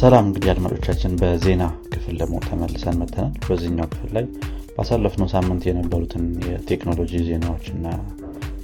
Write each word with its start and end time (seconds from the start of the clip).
ሰላም 0.00 0.26
እንግዲህ 0.26 0.50
አድማጮቻችን 0.52 1.12
በዜና 1.20 1.62
ክፍል 1.92 2.14
ደግሞ 2.20 2.36
ተመልሰን 2.44 2.96
መተናል 3.00 3.32
በዚህኛው 3.46 3.88
ክፍል 3.92 4.10
ላይ 4.16 4.24
ባሳለፍነው 4.76 5.28
ሳምንት 5.32 5.62
የነበሩትን 5.68 6.24
የቴክኖሎጂ 6.46 7.12
ዜናዎችና 7.26 7.86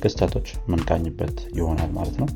ክስተቶች 0.02 0.48
ምንቃኝበት 0.70 1.36
ይሆናል 1.58 1.90
ማለት 1.98 2.16
ነው። 2.22 2.28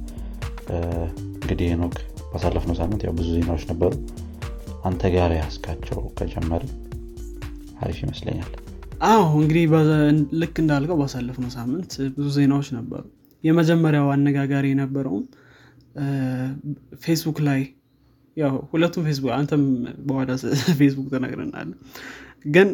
እንግዲህ 1.37 1.73
ኖክ 1.83 1.97
ባሳለፍነው 2.33 2.77
ሳምንት 2.81 3.03
ያው 3.07 3.15
ብዙ 3.21 3.29
ዜናዎች 3.39 3.65
ነበሩ። 3.73 3.93
አንተ 4.85 5.03
ጋር 5.17 5.33
ያስካቸው 5.39 6.03
ከጀመር 6.19 6.63
አሪፍ 7.81 7.99
ይመስለኛል። 8.05 8.53
አዎ 9.09 9.25
እንግዲህ 9.41 9.65
ልክ 10.43 10.57
እንዳልከው 10.65 10.99
ባሳለፍነው 11.03 11.53
ሳምንት 11.59 11.93
ብዙ 12.17 12.29
ዜናዎች 12.39 12.71
ነበሩ። 12.79 13.03
የመጀመሪያው 13.45 14.09
አነጋጋሪ 14.15 14.67
የነበረውም 14.73 15.27
ፌስቡክ 17.05 17.39
ላይ 17.47 17.61
ያው 18.37 18.55
ሁለቱም 18.71 19.05
ፌስቡክ 19.09 19.33
አንተም 19.37 19.63
በኋላ 20.07 20.31
ፌስቡክ 20.81 21.07
ተነግረናል። 21.15 21.71
ግን 22.47 22.69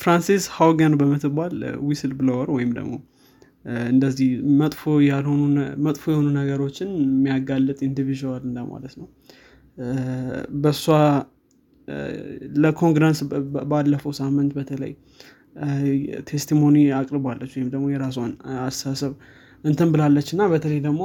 ፍራንሲስ 0.00 0.44
ሃውገን 0.56 0.92
በምትባል 1.00 1.54
whistleblower 1.88 2.48
ወይም 2.56 2.70
ደግሞ 2.78 2.92
እንደዚህ 3.88 4.28
መጥፎ 4.60 4.82
መጥፎ 5.86 6.04
የሆኑ 6.12 6.26
ነገሮችን 6.38 6.90
የሚያጋልጥ 7.04 7.78
individual 7.88 8.42
እንደማለት 8.48 8.94
ነው። 9.00 9.08
በእሷ 10.62 10.84
ለኮንግረንስ 12.62 13.20
ባለፈው 13.70 14.12
ሳምንት 14.20 14.50
በተለይ 14.58 14.92
testimony 16.28 16.76
አቅርባለች 16.98 17.52
ወይም 17.56 17.68
ደግሞ 17.72 17.86
የራሷን 17.92 18.32
አስተሳሰብ 18.64 19.12
እንትን 19.64 19.88
ብላለች 19.94 20.28
እና 20.34 20.42
በተለይ 20.52 20.80
ደግሞ 20.86 21.02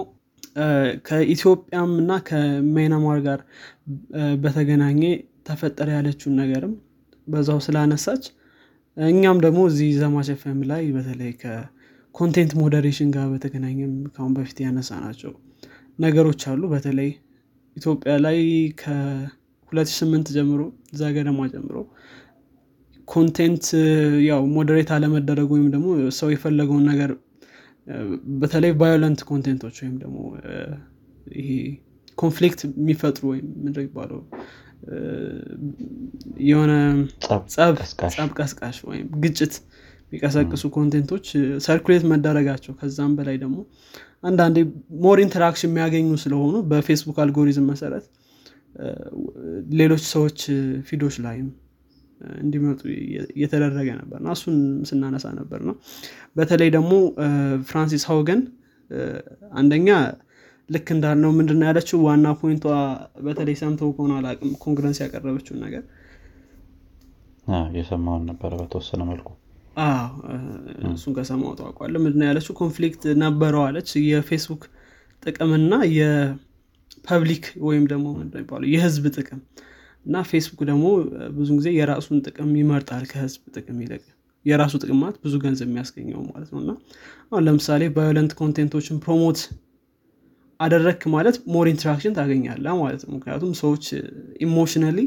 ከኢትዮጵያም 1.08 1.92
እና 2.02 2.12
ከማይናማር 2.28 3.20
ጋር 3.26 3.40
በተገናኘ 4.44 5.02
ተፈጠረ 5.48 5.88
ያለችውን 5.98 6.36
ነገርም 6.42 6.74
በዛው 7.28 7.60
ስላነሳች 7.66 8.24
እኛም 8.98 9.38
ደግሞ 9.46 9.62
እዚህ 9.70 9.90
ዘማች 10.00 10.28
ኤፍኤም 10.34 10.60
ላይ 10.70 10.84
በተለይ 10.96 11.32
ከ 11.42 11.66
content 11.66 12.52
moderation 12.62 13.10
ጋር 13.16 13.26
በተገናኘም 13.34 13.94
ካሁን 14.16 14.34
በፊት 14.38 14.60
ያነሳናቸው 14.66 15.34
ነገሮች 16.00 16.42
አሉ። 16.52 16.62
በተለይ 16.74 17.10
ኢትዮጵያ 17.78 18.14
ላይ 18.26 18.38
ከ2008 18.82 20.32
ጀምሮ 20.36 20.62
እዛ 20.94 21.04
ገደማ 21.16 21.48
ጀምሮ 21.54 21.76
content 23.08 23.66
ያው 24.28 24.42
moderate 24.56 24.90
አለመደረጉ 24.96 25.50
ወይም 25.56 25.68
ደግሞ 25.74 25.88
ሰው 26.20 26.30
የፈለገውን 26.34 26.86
ነገር 26.92 27.12
በተለይ 28.42 28.72
violent 28.82 29.20
content 29.30 29.59
ኦች 29.59 29.76
ወይም 29.84 29.96
ደግሞ 30.04 30.18
ይሄ 31.40 31.50
conflict 32.18 32.60
የሚፈጥሩ 32.68 33.24
ወይም 33.32 33.48
ምንድን 33.64 33.78
ይባላል 33.86 34.22
የሆነ 36.48 36.74
ጸብ 37.54 37.72
ቀስቃሽ 38.40 38.78
ወይም 38.90 39.08
ግጭት 39.24 39.54
የሚቀሰቅሱ 40.08 40.64
content 40.76 41.07
ኦች 41.07 41.26
circulate 41.66 42.04
መደረጋቸው 42.12 42.74
ከዛም 42.80 43.14
በላይ 43.18 43.38
ደግሞ 43.44 43.58
አንዳንዴ 44.24 44.58
more 45.04 45.20
interaction 45.24 45.70
የሚያገኙ 45.72 46.10
ስለሆኑ 46.24 46.56
በፌስቡክ 46.72 47.18
አልጎሪዝም 47.24 47.68
መሰረት 47.72 48.06
ሌሎች 49.80 50.04
ሰዎች 50.14 50.40
feed 50.88 51.03
ኦች 51.03 51.18
ላይም 51.26 51.48
እንዲመጡ 52.40 52.82
እየተደረገ 53.34 53.88
ነበር 54.00 54.18
እና 54.22 54.30
እሱን 54.38 54.58
ስናነሳ 54.90 55.26
ነበር 55.40 55.60
ነው 55.70 55.76
በተለይ 56.38 56.70
ደግሞ 56.76 56.92
ፍራንሲስ 57.70 58.06
ሀውገን 58.10 58.42
አንደኛ 59.54 59.90
ልክ 60.70 60.88
እንዳልነው 60.94 61.32
ምንድነው 61.38 61.68
ያለችው? 61.70 61.98
ዋና 62.06 62.28
point 62.40 62.56
ኧ 62.56 62.66
በተለይ 63.26 63.56
ሰምተው 63.60 63.90
ከሆነ 63.96 64.14
አላቅም 64.20 64.52
ኮንግረንስ 64.64 65.00
ያቀረበችውን 65.04 65.60
ነገር። 65.66 65.84
የሰማሁት 67.78 68.24
ነበረ 68.30 68.52
በተወሰነ 68.62 69.02
መልኩ። 69.12 69.28
እሱን 70.90 71.14
ከሰማህ 71.18 71.54
ታውቃለህ 71.60 71.96
ምንድነው 72.04 72.28
ያለችው? 72.30 72.54
conflict 72.62 73.04
ነበረው 73.24 73.64
አለች። 73.68 73.90
የፌስቡክ 74.06 74.64
ጥቅምና 75.24 75.74
የ 75.98 76.35
public 76.35 77.46
ወይም 77.68 77.86
ደግሞ 77.94 78.08
የህዝብ 78.74 79.06
ጥቅም 79.18 79.42
እና 80.06 80.22
ፌስቡክ 80.30 80.60
ደግሞ 80.70 80.86
ብዙ 81.38 81.50
ጊዜ 81.60 81.70
የራሱን 81.78 82.18
ጥቅም 82.26 82.52
ይመርጣል 82.60 83.04
ከህዝብ 83.12 83.42
ጥቅም 83.56 83.78
ይልቅ። 83.84 84.04
የራሱ 84.46 84.74
ጥቅም 84.82 84.98
ማለት 85.04 85.18
ብዙ 85.24 85.36
ገንዘብ 85.44 85.68
የሚያስገኘው 85.70 86.20
ማለት 86.28 86.50
ነው። 86.54 86.60
እና 86.64 86.72
አሁን 87.26 87.44
ለምሳሌ 87.48 87.84
violent 87.96 88.34
content 88.42 88.72
ኦችን 88.72 88.98
promote 89.06 89.40
አደረክ 90.60 91.02
ማለት 91.14 91.38
more 91.54 91.68
interaction 91.72 92.14
ታገኛለህ 92.18 92.66
ማለት 92.82 93.02
ነው። 93.06 93.14
ምክንያቱም 93.16 93.54
ሰዎች 93.62 93.86
emotionally 94.46 95.00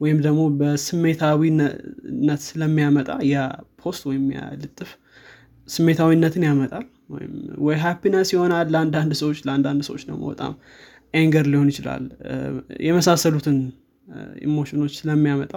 ወይም 0.00 0.18
ደግሞ 0.26 0.42
በስሜታዊነት 0.60 2.42
ስለሚያመጣ 2.44 3.08
ያ 3.30 3.36
post 3.80 4.02
ወይም 4.10 4.24
ያ 4.36 4.42
ልጥፍ 4.60 4.90
ስሜታዊነትን 5.68 6.44
ያመጣል 6.48 6.84
ወይ 7.64 7.76
happiness 7.82 8.28
ይሆናል 8.34 8.66
ለአንዳንድ 8.74 9.12
ሰዎች 9.20 9.38
ለአንዳንድ 9.46 9.82
ሰዎች 9.88 10.02
ደግሞ 10.08 10.22
በጣም 10.32 10.52
anger 11.14 11.46
ሊሆን 11.52 11.68
ይችላል። 11.72 12.02
የመሳሰሉትን 12.86 13.56
ኢሞሽኖች 14.44 14.92
ስለሚያመጣ 14.98 15.52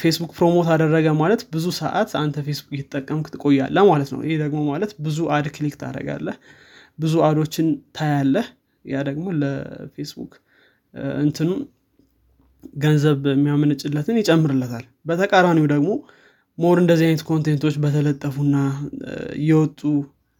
ፌስቡክ 0.00 0.30
promote 0.36 0.68
አደረገ 0.74 1.08
ማለት 1.20 1.40
ብዙ 1.54 1.66
ሰዓት 1.78 2.10
አንተ 2.20 2.36
ፌስቡክ 2.46 2.72
እየተጠቀምክ 2.76 3.26
ትቆያለህ 3.34 3.78
ማለት 3.90 4.10
ነው። 4.14 4.20
ይህ 4.28 4.36
ደግሞ 4.42 4.60
ማለት 4.70 4.92
ብዙ 5.04 5.18
ad 5.36 5.46
click 5.56 5.74
ታደርጋለህ 5.82 6.36
ብዙ 6.98 7.14
ad 7.28 7.38
ኦችን 7.38 7.66
ታያለህ። 7.98 8.46
ያ 8.84 9.02
ደግሞ 9.08 9.26
ለፌስቡክ 9.40 10.32
እንትኑ 11.22 11.50
ገንዘብ 12.82 13.20
የሚያመነጭለትን 13.32 14.18
ይጨምርለታል። 14.20 14.84
በተቃራኒው 15.08 15.66
ደግሞ 15.72 15.90
more 16.58 16.76
እንደዚህ 16.82 17.06
አይነት 17.08 17.22
content 17.28 17.59
ኦች 17.59 17.76
በተለጠፉና 17.84 18.56
እየወጡ 19.38 19.80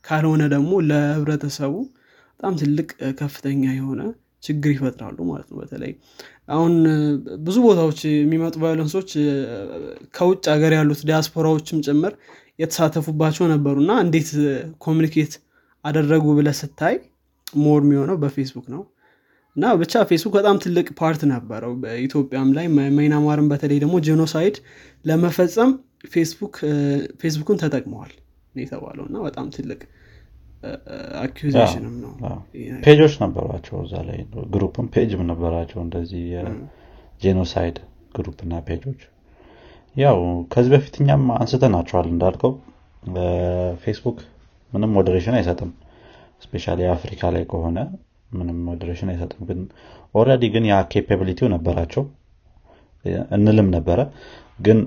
ካልሆነ 0.04 0.42
ደግሞ 0.54 0.72
ለህብረተሰቡ 0.88 1.74
በጣም 2.40 2.54
ትልቅ 2.60 2.88
ከፍተኛ 3.18 3.62
የሆነ 3.76 4.02
ችግር 4.42 4.70
ይፈጥራሉ 4.74 5.18
ማለት 5.28 5.48
ነው። 5.50 5.58
በተለይ 5.60 5.92
አሁን 6.48 6.72
ብዙ 7.44 7.56
ቦታዎች 7.66 7.98
የሚመጡ 8.12 8.54
violence 8.62 8.94
ኦች 8.94 9.10
ከውጭ 10.14 10.44
ሀገር 10.54 10.72
ያሉት 10.78 11.00
ዲያስፖራዎችም 11.08 11.82
ጭምር 11.86 12.14
የተሳተፉባቸው 12.58 13.44
ነበሩ። 13.52 13.76
እና 13.84 13.92
እንዴት 14.04 14.30
communicate 14.84 15.34
አደረጉ 15.84 16.24
ብለህ 16.38 16.48
ስታይ 16.58 16.96
more 17.62 17.80
የሚሆነው 17.84 18.16
በፌስቡክ 18.22 18.66
ነው። 18.74 18.82
እና 19.56 19.72
ብቻ 19.80 20.02
ፌስቡክ 20.10 20.34
በጣም 20.38 20.56
ትልቅ 20.62 20.86
part 21.00 21.22
ነበረው። 21.32 21.72
በኢትዮጵያም 21.82 22.50
ላይ 22.56 22.66
ማይናማርን 22.96 23.48
በተለይ 23.52 23.78
ደግሞ 23.82 23.96
genocide 24.06 24.56
ለመፈጸም 25.04 25.72
ፌስቡክን 27.22 27.58
ተጠቅመዋል 27.62 28.12
የተባለው። 28.54 29.04
እና 29.10 29.18
በጣም 29.26 29.46
ትልቅ 29.56 29.80
accusation 31.22 31.82
ም 31.82 31.94
ነው. 32.02 32.12
page 32.84 32.99
ኦች 32.99 33.14
ነበሯቸው 33.22 33.76
እዛ 33.84 33.94
ላይ 34.08 34.18
group 34.54 34.77
ም 34.77 34.86
page 34.94 35.13
ም 35.13 35.22
ነበራቸው 35.30 35.80
እንደዚህ 35.84 36.22
የ 36.34 36.63
genocide 36.63 37.78
group 38.16 38.40
ና 38.40 38.54
page 38.68 38.82
ኦች። 38.82 39.00
ያው 39.96 40.18
ከዚህ 40.52 40.70
በፊት 40.74 40.94
እኛም 41.00 41.24
አንስተናቸዋል 41.36 42.06
እንዳልከው 42.12 42.52
ፌስቡክ 43.84 44.18
ምንም 44.72 44.92
moderation 44.96 45.36
አይሰጥም። 45.38 45.70
especially 46.44 46.64
አፍሪካ 46.94 47.30
ላይ 47.34 47.44
ከሆነ 47.50 47.78
ምንም 48.30 48.58
moderation 48.68 49.10
አይሰጥም። 49.12 49.42
ግን 49.48 49.58
already 50.14 50.44
ግን 50.54 50.64
ያ 50.70 50.76
capability 50.92 51.39
ው 51.39 51.48
ነበራቸው። 51.54 52.04
እንላለንም 53.36 53.68
ነበረ። 53.76 54.00
ግን 54.60 54.78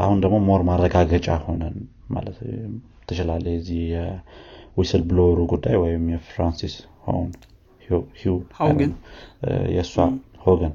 አሁን 0.00 0.18
ደግሞ 0.24 0.36
more 0.46 0.62
ማረጋገጫ 0.68 1.28
ሆነ 1.44 1.74
ማለት 2.10 2.38
ትችላለህ 3.08 3.44
የዚህ 3.54 3.82
whistleblower 4.76 5.02
ኡ 5.08 5.40
ጉዳይ 5.52 5.76
ወይም 5.82 6.04
የፍራንሲስ 6.12 6.74
የእሷ 9.70 9.94
ሀውገን። 10.44 10.74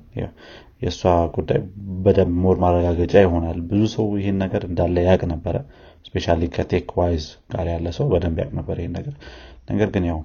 የእሷ 0.82 1.02
ጉዳይ 1.36 1.60
በደንብ 2.06 2.34
more 2.44 2.58
ማረጋገጫ 2.64 3.14
ይሆናል። 3.24 3.60
ብዙ 3.70 3.84
ሰው 3.94 4.08
ይህን 4.20 4.38
ነገር 4.44 4.64
እንዳለ 4.70 5.06
ያቅ 5.08 5.22
ነበረ። 5.32 5.56
especially 6.08 6.26
ከ 6.56 6.67
tech 6.67 6.90
wise 7.00 7.24
ጋር 7.54 7.68
ያለ 7.74 7.88
ሰው 7.98 8.06
በደንብ 8.12 8.38
ያቅ 8.42 8.52
ነበር 8.60 8.78
ይህን 8.80 8.94
ነገር። 8.98 9.16
ነገር 9.72 9.90
ግን 9.96 10.06
ያው 10.10 10.20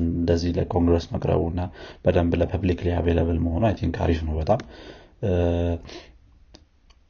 እንደዚህ 0.00 0.50
ለኮንግረስ 0.58 1.06
መቅረቡ 1.14 1.42
እና 1.52 1.62
በደንብ 2.04 2.32
ለ 2.40 2.50
public 2.50 2.80
ላይ 2.86 2.94
available 2.98 3.38
መሆኑ 3.46 3.62
I 3.68 3.74
think 3.80 3.96
አሪፍ 4.04 4.20
ነው 4.28 4.34
በጣም 4.40 4.60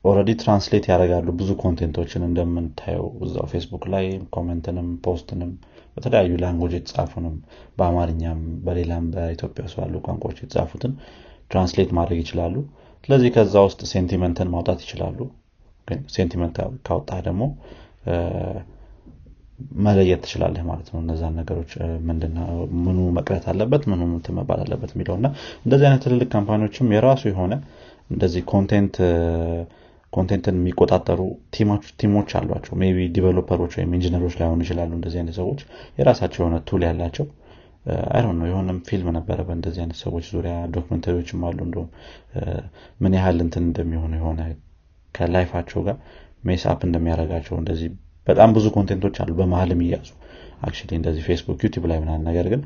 already 0.05 0.31
translate 0.40 0.85
ያደርጋሉ 0.91 1.29
ብዙ 1.39 1.50
content 1.62 1.95
ኦችን 1.95 2.23
እንደምንታየው 2.27 3.06
እዛው 3.25 3.47
ፌስቡክ 3.53 3.85
ላይ 3.95 4.05
comment 4.35 4.69
ንም 4.69 4.88
post 5.06 5.29
ንም 5.29 5.50
በተለያዩ 5.97 6.35
language 6.43 6.75
የተጻፉንም 6.77 7.35
በአማርኛም 7.79 8.41
በሌላም 8.67 9.06
በኢትዮጵያ 9.15 9.65
ውስጥ 9.67 9.77
ባሉ 9.81 9.95
ቋንቋዎች 10.06 10.39
የተጻፉትን 10.43 10.93
translate 11.50 11.90
ማድረግ 11.99 12.21
ይችላሉ። 12.25 12.56
ስለዚህ 13.05 13.31
ከዛ 13.37 13.56
ውስጥ 13.67 13.81
sentiment 13.93 14.40
ን 14.40 14.50
ማውጣት 14.55 14.81
ይችላሉ። 14.85 15.19
ግን 15.89 16.00
sentiment 16.14 16.56
ካወጣ 16.87 17.11
ደግሞ 17.27 17.43
መለየት 19.85 20.21
ትችላለህ 20.25 20.62
ማለት 20.69 20.89
ነው። 20.93 20.99
እነዛን 21.03 21.35
ነገሮች 21.41 21.71
ምኑ 22.85 22.99
መቅረት 23.19 23.45
አለበት 23.53 23.83
ምኑ 23.93 24.03
እንትን 24.11 24.37
መባል 24.39 24.61
አለበት 24.65 24.91
የሚለው 24.95 25.15
እና 25.21 25.27
እንደዚህ 25.65 25.87
አይነት 25.89 26.03
ትልልቅ 26.06 26.29
company 26.35 26.66
ዎችም 26.66 26.93
የራሱ 26.97 27.23
የሆነ 27.31 27.55
እንደዚህ 28.11 28.43
content 28.52 28.96
content 30.12 30.47
ን 30.47 30.56
የሚቆጣጠሩ 30.58 31.20
team 31.99 32.14
ኦች 32.14 32.31
አሏቸው። 32.38 32.75
ቢ 32.96 33.06
developer 33.17 33.55
ኦች 33.55 33.73
ወይም 33.78 33.90
ኢንጂነሮች 33.96 34.34
ላይሆኑ 34.40 34.60
ይችላሉ 34.64 34.90
እንደዚህ 34.99 35.19
አይነት 35.20 35.37
ሰዎች። 35.40 35.60
የራሳቸው 35.99 36.40
የሆነ 36.43 36.58
tool 36.69 36.85
ያላቸው። 36.88 37.26
አይ 38.10 38.22
ነው 38.31 38.46
የሆነም 38.49 38.78
ፊልም 38.88 39.08
ነበረ 39.16 39.38
በእንደዚህ 39.49 39.81
አይነት 39.82 39.99
ሰዎች 40.02 40.25
ዙሪያ 40.32 40.55
documentary 40.75 41.20
ዎችም 41.20 41.44
አሉ። 41.49 41.58
እንደም 41.66 41.87
ምን 43.00 43.14
ያህል 43.19 43.38
እንትን 43.46 43.64
እንደሚሆኑ 43.69 44.12
የሆነ 44.19 44.40
ከ 45.14 45.25
life 45.25 45.45
ኣቸው 45.45 45.81
ጋር 45.87 45.96
mess 46.44 46.69
up 46.69 46.81
እንደሚያደርጋቸው 46.88 47.56
እንደዚህ 47.61 47.88
በጣም 48.26 48.50
ብዙ 48.56 48.66
content 48.75 49.01
ኦች 49.01 49.17
አሉ 49.22 49.32
በመሀል 49.38 49.70
የሚያዙ 49.75 50.08
actually 50.61 50.93
እንደዚህ 50.99 51.22
ፌስቡክ 51.28 51.61
ዩቲዩብ 51.67 51.85
ላይ 51.90 51.99
ምናምን 52.02 52.25
ነገር 52.28 52.46
ግን 52.52 52.62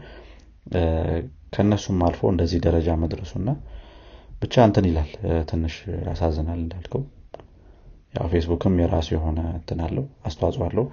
ከእነሱም 1.55 1.99
አልፎ 2.07 2.23
እንደዚህ 2.33 2.59
ደረጃ 2.67 2.91
መድረሱና 3.03 3.49
ብቻ 4.43 4.55
እንትን 4.69 4.87
ይላል። 4.91 5.11
ትንሽ 5.51 5.75
ያሳዝናል 6.07 6.61
እንዳልከው 6.63 7.03
ያው 8.15 8.27
ፌስቡክም 8.33 8.75
የራሱ 8.83 9.09
የሆነ 9.15 9.39
እንትን 9.55 9.79
አለው 9.87 10.05
አስተዋጽኦ 10.29 10.63
አለው። 10.67 10.87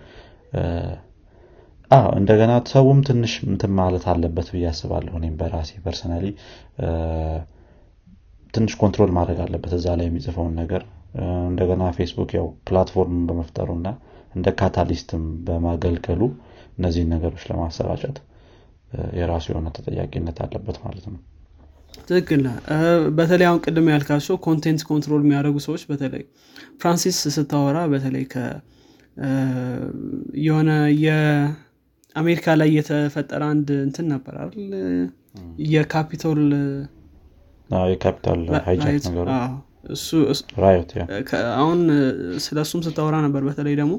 እንደገና 2.20 2.52
ሰውም 2.72 3.00
ትንሽ 3.08 3.34
እንትን 3.48 3.72
ማለት 3.80 4.04
አለበት 4.12 4.48
ብዬ 4.54 4.66
አስባለሁ 4.72 5.14
እኔም 5.20 5.36
በራሴ 5.40 5.72
personally። 5.86 6.26
ትንሽ 8.54 8.74
control 8.82 9.12
ማድረግ 9.18 9.40
አለበት 9.46 9.74
እዛ 9.78 9.88
ላይ 10.00 10.08
የሚጽፈውን 10.08 10.54
ነገር። 10.62 10.84
እንደገና 11.50 11.84
ፌስቡክ 11.98 12.32
ያው 12.38 12.48
platform 12.68 13.18
በመፍጠሩ 13.28 13.70
እና 13.78 13.88
እንደ 14.36 14.48
catalyst 14.60 15.11
ም 15.11 15.24
በማገልገሉ 15.46 16.22
እነዚህን 16.78 17.12
ነገሮች 17.14 17.44
ለማሰራጨት 17.50 18.18
የራሱ 19.20 19.46
የሆነ 19.52 19.68
ተጠያቂነት 19.78 20.38
አለበት 20.46 20.78
ማለት 20.86 21.06
ነው 21.10 21.20
ትክክል 22.10 22.44
በተለይ 23.18 23.48
አሁን 23.50 23.60
ቅድም 23.66 23.88
ያልካቸው 23.94 24.36
content 24.46 24.82
control 24.90 25.22
የሚያደርጉ 25.26 25.58
ሰዎች 25.66 25.84
በተለይ 25.90 26.24
ፍራንሲስ 26.82 27.20
ስታወራ 27.36 27.78
በተለይ 27.94 28.26
የሆነ 30.44 30.70
የአሜሪካ 31.04 32.56
ላይ 32.62 32.70
የተፈጠረ 32.78 33.42
አንድ 33.54 33.70
እንትን 33.86 34.06
ነበር 34.14 34.36
አይደል? 34.44 34.70
የካፒቶል 35.70 36.42
የ 37.90 38.01
Capitol 38.01 38.40
hijack 38.68 39.04
ነገሩ? 39.10 39.28
አሁን 41.60 41.80
ስለ 42.46 42.58
እሱም 42.66 42.82
ስታወራ 42.88 43.16
ነበር። 43.26 43.42
በተለይ 43.50 43.76
ደግሞ 43.82 43.94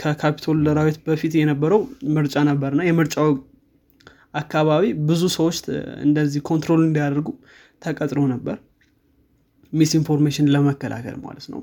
ከ 0.00 0.13
Capitol 0.13 0.58
riot 0.78 0.98
በፊት 1.06 1.34
የነበረው 1.40 1.80
ምርጫ 2.16 2.44
ነበርና 2.50 2.82
የምርጫው 2.88 3.30
አካባቢ 4.36 4.84
ብዙ 5.08 5.22
ሰዎች 5.36 5.58
እንደዚህ 6.06 6.40
control 6.48 6.82
እንዲያደርጉ 6.86 7.28
ተቀጥሮ 7.82 8.20
ነበር። 8.32 8.56
misinformation 9.72 10.46
ለመከላከል 10.54 11.16
ማለት 11.24 11.46
ነው። 11.52 11.60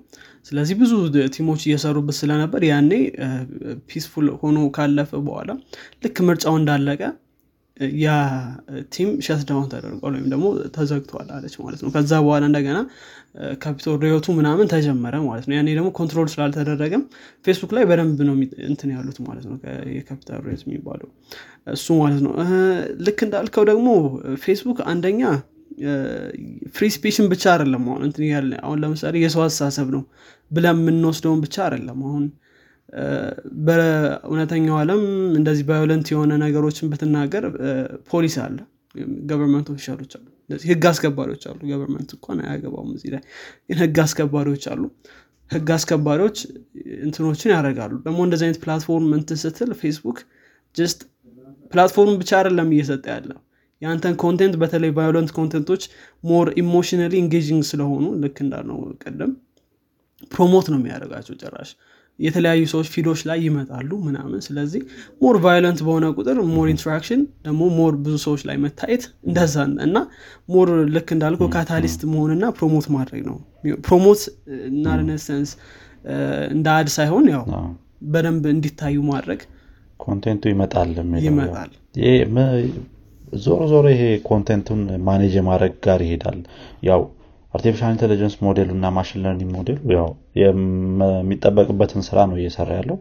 ስለዚህ 0.47 0.75
ብዙ 0.81 0.91
team 1.35 1.48
ኦች 1.48 1.61
እየሰሩበት 1.67 2.15
ስለነበር 2.19 2.61
ያኔ 2.69 2.91
peaceful 3.89 4.27
ሆኖ 4.41 4.57
ካለፈ 4.75 5.11
በኋላ 5.27 5.51
ልክ 6.03 6.17
ምርጫው 6.27 6.55
እንዳለቀ 6.61 7.01
ያ 8.01 8.09
team 8.93 9.09
shutdown 9.25 9.67
ተደርጓል 9.71 10.13
ወይም 10.15 10.27
ደግሞ 10.29 10.45
ተዘግቷል 10.75 11.29
አለች 11.35 11.55
ማለት 11.61 11.79
ነው። 11.83 11.89
ከዛ 11.95 12.11
በኋላ 12.25 12.43
እንደገና 12.49 12.79
Capitol 13.61 13.95
riot 14.03 14.24
ኡ 14.24 14.35
ምናምን 14.39 14.67
ተጀመረ 14.73 15.15
ማለት 15.27 15.45
ነው። 15.49 15.55
ያኔ 15.57 15.69
ደግሞ 15.77 15.89
control 15.99 16.27
ስላልተደረገም 16.33 17.03
ፌስቡክ 17.45 17.71
ላይ 17.77 17.85
በደንብ 17.91 18.19
ነው 18.29 18.35
እንትን 18.69 18.91
ያሉት 18.95 19.17
ማለት 19.27 19.45
ነው። 19.49 19.55
የ 19.95 20.05
Capitol 20.05 20.41
riot 20.47 20.63
የሚባለው 20.67 21.09
እሱ 21.75 21.87
ማለት 22.01 22.21
ነው። 22.27 22.33
ልክ 23.07 23.19
እንዳልከው 23.27 23.65
ደግሞ 23.71 23.87
ፌስቡክ 24.43 24.79
አንደኛ 24.93 25.23
free 26.73 26.87
speech 26.95 27.19
ን 27.19 27.27
ብቻ 27.31 27.43
አይደለም 27.53 27.83
አሁን 27.89 28.01
እንትን 28.07 28.23
አሁን 28.61 28.77
ለምሳሌ 28.83 29.15
የሰው 29.23 29.43
አስተሳሰብ 29.45 29.87
ነው 29.95 30.03
ብለን 30.51 30.77
የምንወስደውን 30.77 31.39
ብቻ 31.45 31.55
አይደለም 31.65 31.99
አሁን 32.07 32.23
በእውነተኛው 33.65 34.75
ዓለም 34.81 35.01
እንደዚህ 35.37 35.65
violent 35.69 36.07
የሆነ 36.13 36.33
ነገሮችን 36.43 36.89
ብትናገር 36.91 37.45
ፖሊስ 38.11 38.35
አለ። 38.43 38.57
government 39.29 39.67
official 39.73 39.98
ኦች 39.98 40.11
አሉ። 40.17 40.25
ህግ 40.65 40.83
አስከባሪዎች 40.89 41.43
አሉ። 41.49 41.59
government 41.71 42.09
እንኳን 42.15 42.39
አያገባውም 42.43 42.91
እዚህ 42.97 43.09
ላይ። 43.13 43.21
ግን 43.69 43.77
ህግ 43.83 43.97
አስከባሪዎች 44.03 44.65
አሉ። 44.73 44.83
ህግ 45.51 45.69
አስከባሪዎች 45.75 46.37
እንትኖችን 47.05 47.53
ያደርጋሉ። 47.55 47.93
ደግሞ 48.05 48.19
እንደዚህ 48.27 48.45
አይነት 48.47 48.59
platform 48.63 49.09
እንትን 49.17 49.39
ስትል 49.43 49.71
ፌስቡክ 49.81 50.19
just 50.75 50.99
platform 51.73 52.15
ብቻ 52.21 52.31
አይደለም 52.39 52.69
እየሰጠ 52.75 53.05
ያለው 53.15 53.39
የአንተን 53.81 54.15
content 54.21 54.55
በተለይ 54.61 54.91
violent 54.97 55.31
content 55.37 55.66
ኦች 55.66 55.83
more 56.23 56.47
emotionally 56.61 57.13
engaging 57.21 57.63
ስለሆኑ 57.69 58.05
ልክ 58.21 58.37
እንዳልነው 58.45 58.77
ቅድም 59.03 59.31
promote 60.31 60.67
ነው 60.71 60.79
የሚያደርጋቸው 60.79 61.35
ጭራሽ 61.41 61.71
የተለያዩ 62.23 62.63
ሰዎች 62.71 62.87
feed 62.93 63.07
ኦች 63.07 63.21
ላይ 63.29 63.39
ይመጣሉ 63.45 63.89
ምናምን። 64.05 64.41
ስለዚህ 64.47 64.81
more 65.21 65.37
violent 65.43 65.79
በሆነ 65.85 66.05
ቁጥር 66.17 66.37
more 66.51 66.67
interaction 66.73 67.21
ደግሞ 67.45 67.61
more 67.77 67.95
ብዙ 68.03 68.15
ሰዎች 68.25 68.43
ላይ 68.49 68.57
መታየት 68.65 69.05
እንደዛ 69.27 69.55
እና 69.87 69.97
more 70.49 70.69
ልክ 70.95 71.09
እንዳልከው 71.15 71.49
catalyst 71.55 72.03
መሆንና 72.13 72.45
promote 72.57 72.87
ማድረግ 72.95 73.23
ነው። 73.29 73.37
promote 73.87 74.23
እና 74.69 74.85
እንደ 76.53 76.67
ad 76.77 76.87
ሳይሆን 76.95 77.27
ያው 77.33 77.43
በደንብ 78.13 78.45
እንዲታዩ 78.53 78.95
ማድረግ 79.11 79.41
content 79.99 80.33
ኡ 80.33 80.43
ይመጣል 80.51 80.89
ይመጣል። 81.27 81.69
ዞሮ 83.37 83.61
ዞሮ 83.71 83.85
ይሄ 83.93 84.03
content 84.27 84.62
ኡን 84.62 84.81
manage 85.05 85.33
የማድረግ 85.37 85.73
ጋር 85.85 85.99
ይሄዳል። 86.05 86.39
ያው 86.87 87.01
artificial 87.53 87.91
intelligence 87.93 88.35
model 88.45 88.62
ኡ 88.62 88.69
እና 88.77 88.87
machine 88.95 89.21
learning 89.23 89.67
ያው 89.95 90.07
የሚጠበቅበትን 90.41 92.03
ስራ 92.07 92.19
ነው 92.29 92.37
እየሰራ 92.39 92.69
ያለው። 92.79 92.97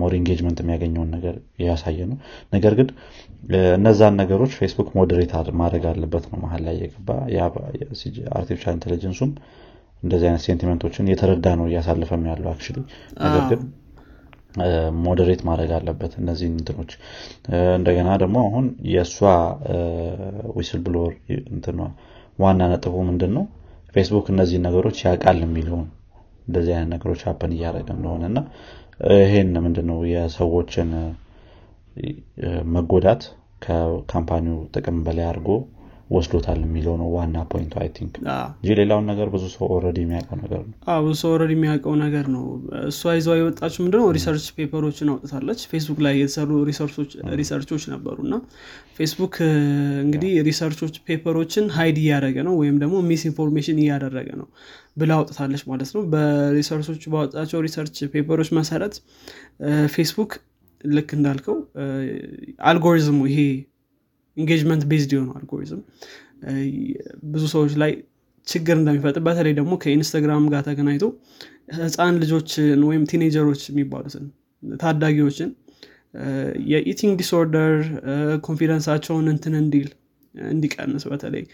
more 0.00 0.12
engagement 0.16 0.58
የሚያገኘውን 0.62 1.10
ነገር 1.14 1.34
እያሳየ 1.58 1.98
ነው። 2.10 2.16
ነገር 2.52 2.72
ግን 2.78 2.88
እነዛን 3.74 4.14
ነገሮች 4.20 4.52
ፌስቡክ 4.58 4.88
moderate 4.98 5.32
ማድረግ 5.60 5.84
አለበት 5.90 6.24
ነው 6.32 6.38
መሀል 6.42 6.62
ላይ 6.66 6.76
የገባ 6.80 7.08
artificial 8.38 8.74
intelligence 8.78 9.17
ኡም 9.17 9.30
እንደዚህ 10.02 10.26
አይነት 10.28 10.42
sentiment 10.46 10.83
ኦችን 10.83 11.08
የተረዳ 11.10 11.48
ነው 11.60 11.66
እያሳለፈም 11.70 12.24
ያለው 12.30 12.50
አክ 12.52 12.62
ነገር 13.24 13.44
ግን 13.50 13.60
moderate 15.04 15.42
ማድረግ 15.48 15.70
አለበት 15.76 16.12
እነዚህ 16.20 16.48
እንትኖች። 16.52 16.90
እንደገና 17.76 18.08
ደግሞ 18.22 18.38
አሁን 18.48 18.64
የእሷ 18.92 19.18
whistleblower 20.58 21.12
እንትኗ 21.52 21.78
ዋና 22.42 22.62
ነጥቡ 22.72 22.94
ምንድን 23.08 23.32
ነው 23.36 23.44
ፌስቡክ 23.94 24.26
እነዚህ 24.34 24.58
ነገሮች 24.66 24.98
ያውቃል 25.06 25.38
የሚለውን 25.44 25.86
እንደዚህ 26.46 26.72
አይነት 26.76 26.90
ነገሮች 26.94 27.20
happen 27.28 27.52
እያደረገ 27.56 27.88
እንደሆነ 27.96 28.22
እና 28.30 28.38
ይሄን 29.18 29.52
ምንድነው 29.66 29.98
የሰዎችን 30.12 30.90
መጎዳት 32.74 33.22
ከ 33.62 33.79
company 33.79 34.39
ው 34.39 34.56
ጥቅም 34.74 34.98
በላይ 35.06 35.26
አድርጎ 35.30 35.48
ወስዶታል 36.12 36.58
የሚለው 36.64 36.94
ነው 37.00 37.08
ዋና 37.14 37.36
point 37.50 37.74
ኡ 37.80 37.88
I 37.96 37.99
think 37.99 38.14
እንጂ 38.20 38.70
ሌላውን 38.78 39.06
ነገር 39.10 39.28
ብዙ 39.34 39.44
ሰው 39.54 39.64
already 39.74 39.98
የሚያውቀው 40.04 40.36
ነገር 40.42 40.60
ነው። 40.62 40.74
ብዙ 41.04 41.14
ሰው 41.20 41.30
already 41.34 41.52
የሚያውቀው 41.56 41.94
ነገር 42.02 42.26
ነው። 42.34 42.44
እሷ 42.88 43.12
ይዘዋ 43.16 43.34
የወጣችው 43.38 43.80
ምንድነው? 43.84 44.06
research 44.16 44.46
paper 44.56 44.81
ኦችን 44.81 45.10
አውጥታለች። 45.12 45.62
ፌስቡክ 45.72 46.00
ላይ 46.06 46.14
የተሰሩ 46.20 46.50
research 47.40 47.68
ኦች 47.68 47.82
ነበሩ 47.92 48.16
እና 48.26 48.34
ፌስቡክ 48.98 49.34
እንግዲህ 50.04 50.32
research 50.48 50.79
ኦች 50.79 50.94
paper 51.06 51.33
ኦችን 51.33 51.66
hide 51.76 51.98
እያደረገ 52.02 52.38
ነው 52.48 52.54
ወይም 52.60 52.78
ደግሞ 52.82 52.96
misinformation 53.08 53.78
እያደረገ 53.82 54.28
ነው 54.40 54.48
ብላ 54.96 55.12
አውጥታለች 55.18 55.62
ማለት 55.70 55.90
ነው። 55.94 56.02
በ 56.12 56.25
research 56.25 56.78
ኦች 56.78 57.04
ባወጣቸው 57.12 57.60
research 57.66 57.98
paper 58.14 58.34
ኦች 58.34 58.50
መሰረት 58.58 58.96
ፌስቡክ 59.94 60.32
ልክ 60.90 61.10
እንዳልከው 61.16 61.56
አልጎሪዝሙ 62.68 63.20
ይሄ 63.30 63.40
engagement 64.36 64.82
based 64.90 65.12
የሆነ 65.14 65.30
አልጎሪዝም 65.38 65.80
ብዙ 67.32 67.44
ሰዎች 67.54 67.72
ላይ 67.82 67.92
ችግር 68.46 68.76
እንደሚፈጥር 68.78 69.22
በተለይ 69.22 69.52
ደግሞ 69.52 69.72
ከኢንስታግራም 69.82 70.46
ጋር 70.52 70.62
ተገናኝቶ 70.68 71.04
ህፃን 71.78 72.14
ልጆችን 72.22 72.80
ወይም 72.88 73.02
teenager 73.04 73.43
ኦች 73.43 73.62
የሚባሉትን 73.70 74.24
ታዳጊዎችን 74.62 75.50
የ 76.72 76.82
eating 76.82 77.12
disorder 77.20 77.74
confidence 78.46 78.88
ኣቸውን 78.88 79.26
እንትን 79.32 79.54
እንዲል 79.60 79.88
እንዲቀንስ 80.34 81.04
በተለይ 81.12 81.44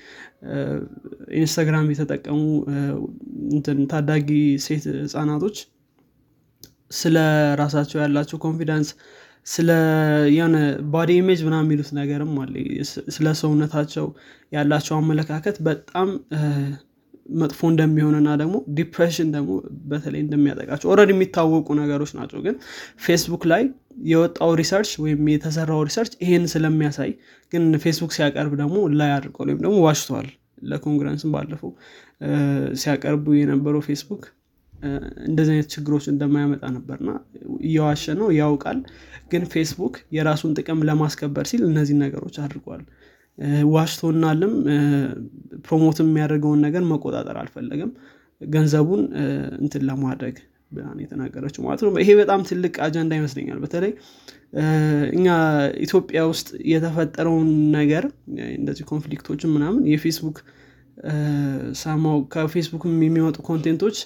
ኢንስታግራም 1.41 1.87
የተጠቀሙ 1.93 2.41
ታዳጊ 3.93 4.29
ሴት 4.67 4.85
ህጻናቶች 5.05 5.57
ስለ 6.99 7.17
ራሳቸው 7.55 7.99
ያላቸው 8.03 8.39
confidence 8.39 8.91
ስለ 9.49 9.69
የሆነ 10.35 10.57
body 10.93 11.11
image 11.19 11.41
ምናምን 11.47 11.57
የሚሉት 11.63 11.91
ነገርም 11.99 12.33
አለ። 12.43 12.55
ስለ 13.15 13.27
ሰውነታቸው 13.41 14.07
ያላቸው 14.53 14.95
አመለካከት 14.99 15.57
በጣም 15.69 16.09
መጥፎ 17.41 17.61
እንደሚሆንና 17.71 18.29
ደግሞ 18.41 18.57
depression 18.77 19.29
ደግሞ 19.35 19.51
በተለይ 19.91 20.21
እንደሚያጠቃቸው 20.25 20.89
already 20.93 21.13
የሚታወቁ 21.15 21.77
ነገሮች 21.81 22.13
ናቸው። 22.19 22.39
ግን 22.47 22.55
ፌስቡክ 23.05 23.43
ላይ 23.53 23.63
የወጣው 24.07 24.51
research 24.61 24.91
ወይም 25.05 25.23
የተሰራው 25.33 25.81
research 25.89 26.13
ይሄን 26.25 26.45
ስለሚያሳይ 26.53 27.11
ግን 27.53 27.65
ፌስቡክ 27.85 28.13
ሲያቀርብ 28.17 28.55
ደግሞ 28.63 28.77
lie 29.01 29.13
አድርገዋል 29.17 29.49
ወይም 29.51 29.61
ደግሞ 29.65 29.77
ዋሽተዋል 29.87 30.29
ለኮንግረንስም 30.65 31.33
ባለፈው 31.35 31.73
ሲያቀርቡ 32.81 33.27
የነበረው 33.39 33.83
ፌስቡክ 33.89 34.23
እንደዚህ 35.29 35.53
አይነት 35.55 35.69
ችግሮች 35.75 36.05
እንደማያመጣ 36.13 36.65
ነበርና 36.75 37.11
እየዋሸ 37.63 38.15
ነው 38.21 38.29
ያውቃል። 38.39 38.79
ግን 39.33 39.43
ፌስቡክ 39.53 39.95
የራሱን 40.17 40.53
ጥቅም 40.59 40.81
ለማስከበር 40.89 41.47
ሲል 41.51 41.63
እነዚህ 41.69 41.97
ነገሮች 42.05 42.37
አድርጓል። 42.45 42.83
ዋሽቶናልም። 43.73 44.55
promote 45.67 45.99
የሚያደርገውን 46.03 46.63
ነገር 46.67 46.85
መቆጣጠር 46.93 47.37
አልፈለገም። 47.43 47.91
ገንዘቡን 48.41 49.03
እንትን 49.61 49.83
ለማድረግ 49.89 50.37
ብላ 50.73 50.99
የተናገረችው 51.03 51.63
ማለት 51.67 51.83
ነው። 51.85 51.93
ይሄ 52.03 52.11
በጣም 52.21 52.41
ትልቅ 52.49 52.75
አጀንዳ 52.87 53.13
ይመስለኛል። 53.15 53.59
በተለይ 53.63 53.93
እኛ 55.13 55.27
ኢትዮጵያ 55.85 56.21
ውስጥ 56.31 56.49
የተፈጠረውን 56.73 57.49
ነገር 57.77 58.05
እንደዚህ 58.59 58.85
conflict 58.91 59.26
ኦችን 59.26 59.53
ምናምን 59.57 59.83
የፌስቡክ 59.93 60.39
ሳማው 61.81 62.19
ከፌስቡክ 62.33 62.85
የሚመጡ 62.89 63.37
content 63.49 63.81
ኦች 63.81 63.99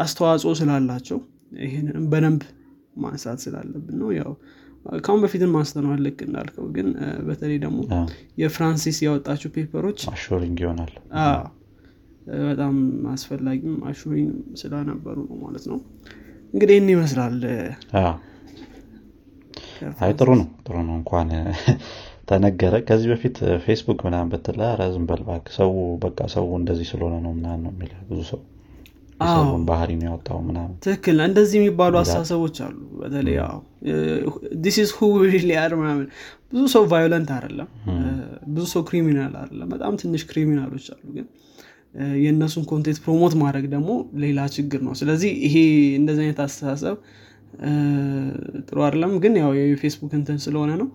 አስተዋጽኦ 0.00 0.52
ስላላቸው 0.58 1.18
ይህንንም 1.62 2.04
በደንብ 2.12 2.42
ማንሳት 2.96 3.38
ስላለብን 3.44 3.96
ነው። 4.00 4.10
ያው 4.18 4.32
ካሁን 4.98 5.20
በፊትም 5.22 5.50
ማንስተነዋል 5.54 6.00
ልክ 6.06 6.18
እንዳልከው 6.26 6.66
ግን 6.74 6.88
በተለይ 7.28 7.58
ደግሞ 7.62 7.78
የፍራንሲስ 8.40 8.98
ያወጣቸው 9.06 9.50
ፔፐሮች 9.54 10.00
አሾሪንግ 10.12 10.58
ይሆናል። 10.64 10.92
በጣም 12.44 12.74
አስፈላጊም 13.12 13.76
አሹሪንግ 13.88 14.30
ስለነበሩ 14.60 15.16
ነው 15.30 15.36
ማለት 15.44 15.64
ነው። 15.70 15.78
እንግዲህ 16.54 16.74
ይህን 16.76 16.90
ይመስላል። 16.92 17.36
አይ 19.98 20.12
ጥሩ 20.18 20.28
ነው 20.40 20.48
ጥሩ 20.66 20.76
ነው። 20.88 20.94
እንኳን 21.00 21.30
ተነገረ። 22.28 22.74
ከዚህ 22.86 23.08
በፊት 23.12 23.36
ፌስቡክ 23.64 23.98
ምናምን 24.06 24.28
ብትለ 24.32 24.60
ረዝም 24.80 25.04
በልባክ 25.08 25.46
ሰው 25.56 25.70
በቃ 26.04 26.20
ሰው 26.34 26.46
እንደዚህ 26.58 26.86
ስለሆነ 26.90 27.16
ነው 27.24 27.32
ምናምን 27.38 27.62
ነው 27.66 27.72
የሚል 27.74 27.92
ብዙ 28.08 28.20
ሰው 28.30 28.40
የሰውን 29.20 29.62
ባህሪ 29.68 29.90
ነው 29.98 30.06
ያወጣው 30.08 30.38
ምናምን። 30.46 30.74
ትክክል 30.84 31.18
እንደዚህ 31.26 31.56
የሚባሉ 31.58 31.94
አስተሳሰቦች 32.00 32.56
አሉ። 32.64 32.78
በተለይ 33.00 33.36
this 34.64 34.76
who 34.96 35.00
really 35.28 35.57
are 35.57 35.72
ምናምን። 35.80 36.06
ብዙ 36.52 36.62
ሰው 36.74 36.84
violent 36.92 37.30
አይደለም። 37.36 37.68
ብዙ 38.54 38.64
ሰው 38.72 38.82
criminal 38.88 39.34
አይደለም። 39.40 39.68
በጣም 39.74 39.92
ትንሽ 40.02 40.22
criminal 40.30 40.67
ኦች 40.67 40.86
አሉ። 40.94 41.02
ግን 41.16 41.26
የእነሱን 42.22 42.64
content 42.70 42.98
promote 43.04 43.34
ማድረግ 43.42 43.66
ደግሞ 43.74 43.90
ሌላ 44.22 44.40
ችግር 44.54 44.80
ነው። 44.86 44.94
ስለዚህ 45.00 45.30
ይሄ 45.46 45.56
እንደዚህ 46.00 46.22
አይነት 46.24 46.40
አስተሳሰብ 46.44 46.96
ጥሩ 48.66 48.78
አይደለም። 48.86 49.12
ግን 49.22 49.34
ያው 49.40 49.50
የፌስቡክ 49.58 50.12
እንትን 50.18 50.38
ስለሆነ 50.44 50.70
ነው። 50.80 50.88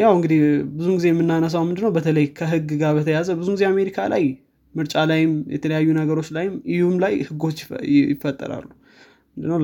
ያው 0.00 0.12
እንግዲህ 0.16 0.38
ብዙ 0.76 0.86
ጊዜ 0.96 1.06
የምናነሳው 1.10 1.62
ምንድነው? 1.68 1.92
በተለይ 1.96 2.26
ከህግ 2.38 2.70
ጋር 2.82 2.92
በተያያዘ 2.98 3.28
ብዙ 3.40 3.48
ጊዜ 3.56 3.64
አሜሪካ 3.72 4.06
ላይ 4.14 4.24
ምርጫ 4.74 4.94
ላይም 5.10 5.32
የተለያዩ 5.54 5.88
ነገሮች 5.98 6.28
ላይም 6.36 6.54
EU 6.74 6.85
ም 6.85 6.96
ላይ 7.04 7.14
ህጎች 7.28 7.58
ይፈጠራሉ። 8.06 8.66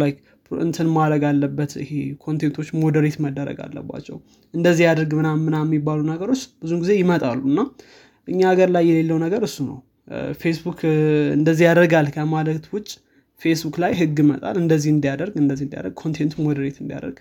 like 0.01 0.19
እንትን 0.61 0.89
ማድረግ 0.95 1.23
አለበት 1.29 1.73
ይሄ 1.83 1.91
content 2.25 2.53
ኦች 2.53 2.69
moderate 2.81 3.17
መደረግ 3.25 3.59
አለባቸው። 3.67 4.17
እንደዚህ 4.55 4.85
ያድርግ 4.89 5.13
ምናም 5.19 5.39
ምናም 5.47 5.67
የሚባሉ 5.69 6.01
ነገሮች 6.11 6.41
ብዙ 6.63 6.73
ጊዜ 6.83 6.93
ይመጣሉ። 7.01 7.41
እና 7.53 7.61
እኛ 8.29 8.41
ሀገር 8.51 8.69
ላይ 8.77 8.85
የሌለው 8.91 9.19
ነገር 9.25 9.43
እሱ 9.49 9.59
ነው። 9.69 9.79
ፌስቡክ 10.41 10.81
እንደዚህ 11.37 11.65
ያደርጋል 11.69 12.07
ከማለት 12.15 12.65
ውጭ 12.75 12.89
ፌስቡክ 13.41 13.77
ላይ 13.83 13.93
ህግ 14.01 14.19
መጣል 14.31 14.57
እንደዚህ 14.63 14.91
እንዲያደርግ 14.95 15.35
እንደዚህ 15.43 15.65
እንዲያደርግ 15.67 15.95
content 16.03 16.35
ኡ 16.47 16.53
moderate 16.53 16.79
እንዲያደርግ 16.83 17.19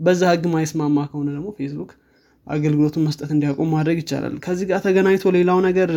በዛ 0.00 0.22
ህግ 0.32 0.44
ማይስማማ 0.52 0.98
ከሆነ 1.10 1.28
ደግሞ 1.36 1.48
ፌስቡክ 1.58 1.90
አገልግሎቱን 2.46 3.02
መስጠት 3.06 3.30
እንዲያቆም 3.34 3.70
ማድረግ 3.74 3.96
ይቻላል። 4.02 4.34
ከዚህ 4.44 4.66
ጋር 4.70 4.80
ተገናኝቶ 4.86 5.32
ሌላው 5.36 5.58
ነገር 5.66 5.90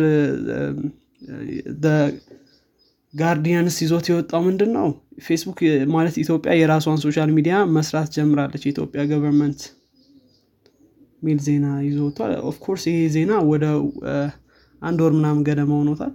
Guardian 3.14 3.64
ስ 3.64 3.76
ይዞት 3.84 4.06
የወጣው 4.10 4.40
ምንድን 4.46 4.70
ነው 4.76 4.86
ፌስቡክ 5.24 5.58
ማለት 5.94 6.14
ኢትዮጵያ 6.22 6.52
የራሷን 6.58 7.00
social 7.02 7.30
media 7.36 7.56
መስራት 7.76 8.08
ጀምራለች 8.16 8.62
የኢትዮጵያ 8.66 9.02
government 9.10 9.60
ሚል 11.22 11.38
ዜና 11.46 11.66
ይዞ 11.86 11.98
ወጥቷል። 12.06 12.32
of 12.50 12.59
course 12.59 12.84
ይሄ 12.90 13.00
ዜና 13.16 13.32
ወደ 13.50 13.64
አንድ 14.82 14.98
ወር 15.04 15.12
ምናምን 15.18 15.42
ገደማ 15.48 15.72
ሆኖታል። 15.80 16.12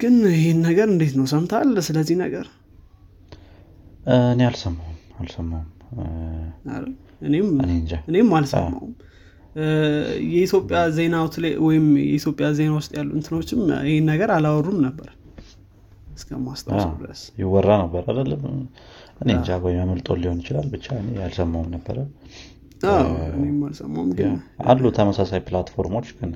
ግን 0.00 0.16
ይህን 0.34 0.58
ነገር 0.66 0.86
እንዴት 0.94 1.14
ነው? 1.18 1.26
ሰምተሃል 1.32 1.68
ስለዚህ 1.86 2.16
ነገር? 2.24 2.46
እኔ 4.32 4.40
አልሰማውም 4.48 4.98
አልሰማውም 5.20 5.68
እኔም 8.10 8.30
አልሰማውም 8.38 8.92
የኢትዮጵያ 10.32 10.78
ዜና 10.96 11.16
ወይም 11.64 11.86
የኢትዮጵያ 12.02 12.46
ዜና 12.58 12.70
ውስጥ 12.78 12.92
ያሉ 12.98 13.10
እንትኖችም 13.18 13.60
ይህን 13.88 14.06
ነገር 14.12 14.30
አላወሩም 14.36 14.78
ነበር 14.86 15.10
እስከማስታወሰው 16.16 16.94
ድረስ። 17.00 17.20
ይወራ 17.40 17.68
ነበር 17.82 18.02
አይደለም? 18.12 18.40
እኔ 19.20 19.28
እንጃ 19.36 19.58
ወይ 19.64 19.76
አመልጦ 19.82 20.16
ሊሆን 20.20 20.38
ይችላል። 20.42 20.66
ብቻ 20.74 20.86
እኔ 21.00 21.10
ያልሰማውም 21.20 21.68
ነበረ። 21.74 21.98
እኔም 23.36 23.58
አልሰማውም 23.66 24.08
ግን 24.18 24.32
አሉ 24.66 24.84
ተመሳሳይ 24.96 25.40
platform 25.48 25.88
ኦች 25.88 26.08
ግን 26.18 26.30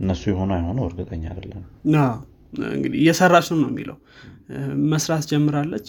እነሱ 0.00 0.22
የሆኑ 0.30 0.50
አይሆኑ 0.56 0.78
እርግጠኛ 0.88 1.24
አይደለም 1.32 1.64
እንግዲህ 2.70 2.98
እየሰራች 3.02 3.46
ነው 3.52 3.58
ነው 3.62 3.68
የሚለው። 3.72 3.96
መስራት 4.92 5.24
ጀምራለች። 5.32 5.88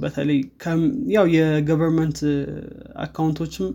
በተለይ 0.00 0.38
ያው 1.14 1.26
የ 1.34 1.48
government 1.48 2.18
account 3.04 3.37
ኦችም 3.37 3.66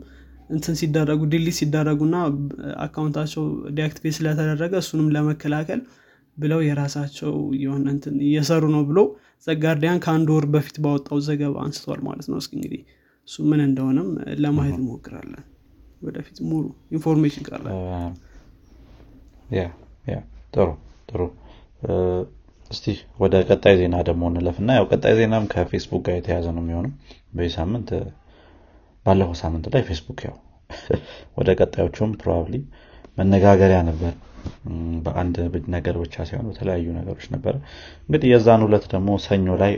እንትን 0.52 0.76
ሲደረጉ 0.80 1.22
delete 1.32 1.56
ሲደረጉና 1.60 2.16
account 2.86 3.15
ኣቸው 3.15 3.44
deactivate 3.78 4.16
ስለተደረገ 4.18 4.74
እሱንም 4.82 5.08
ለመከላከል 5.16 5.82
ብለው 6.38 6.60
የራሳቸው 6.66 7.34
የሆነ 7.64 7.86
እንትን 7.96 8.16
እየሰሩ 8.28 8.64
ነው 8.76 8.84
ብሎ 8.90 9.00
The 9.48 9.62
Guardian 9.62 10.02
ከአንድ 10.06 10.30
ወር 10.36 10.46
በፊት 10.54 10.76
ባወጣው 10.84 11.20
ዘገባ 11.28 11.56
አንስተዋል 11.66 12.02
ማለት 12.08 12.28
ነው። 12.32 12.38
እስኪ 12.42 12.54
እንግዲህ 12.60 12.82
እሱ 13.28 13.44
ምን 13.50 13.62
እንደሆነም 13.68 14.10
ለማየት 14.44 14.76
እንሞክራለን። 14.80 15.44
ወደፊት 16.02 16.38
ሙሉ 16.50 16.64
information 16.96 17.44
ካለ 17.48 17.66
ጥሩ 20.54 20.68
ጥሩ። 21.10 21.22
እስቲ 22.72 22.86
ወደ 23.22 23.36
ቀጣይ 23.48 23.76
ዜና 23.80 23.96
ደግሞ 24.08 24.24
እንለፍና 24.32 24.72
ያው 24.78 24.86
ቀጣይ 24.92 25.14
ዜናም 25.20 25.46
ከፌስቡክ 25.54 26.02
ጋር 26.08 26.16
የተያያዘ 26.18 26.46
ነው 26.56 26.62
የሚሆነው። 26.64 26.92
በዚህ 27.36 27.54
ሳምንት 27.58 27.90
ባለፈው 29.06 29.36
ሳምንት 29.42 29.68
ላይ 29.74 29.84
ፌስቡክ 29.88 30.20
ያው 30.28 30.36
ወደ 31.38 31.50
ቀጣዮቹም 31.60 32.12
probably 32.22 32.56
መነጋገሪያ 33.18 33.80
ነበር። 33.90 34.14
በአንድ 35.06 35.36
ነገር 35.74 35.96
ብቻ 36.02 36.16
ሳይሆን 36.28 36.46
በተለያዩ 36.50 36.86
ነገሮች 36.98 37.26
ነበረ 37.34 37.54
እንግዲህ 38.04 38.30
የዛን 38.32 38.62
ሁለት 38.66 38.86
ደግሞ 38.94 39.10
ሰኞ 39.26 39.56
ላይ 39.62 39.74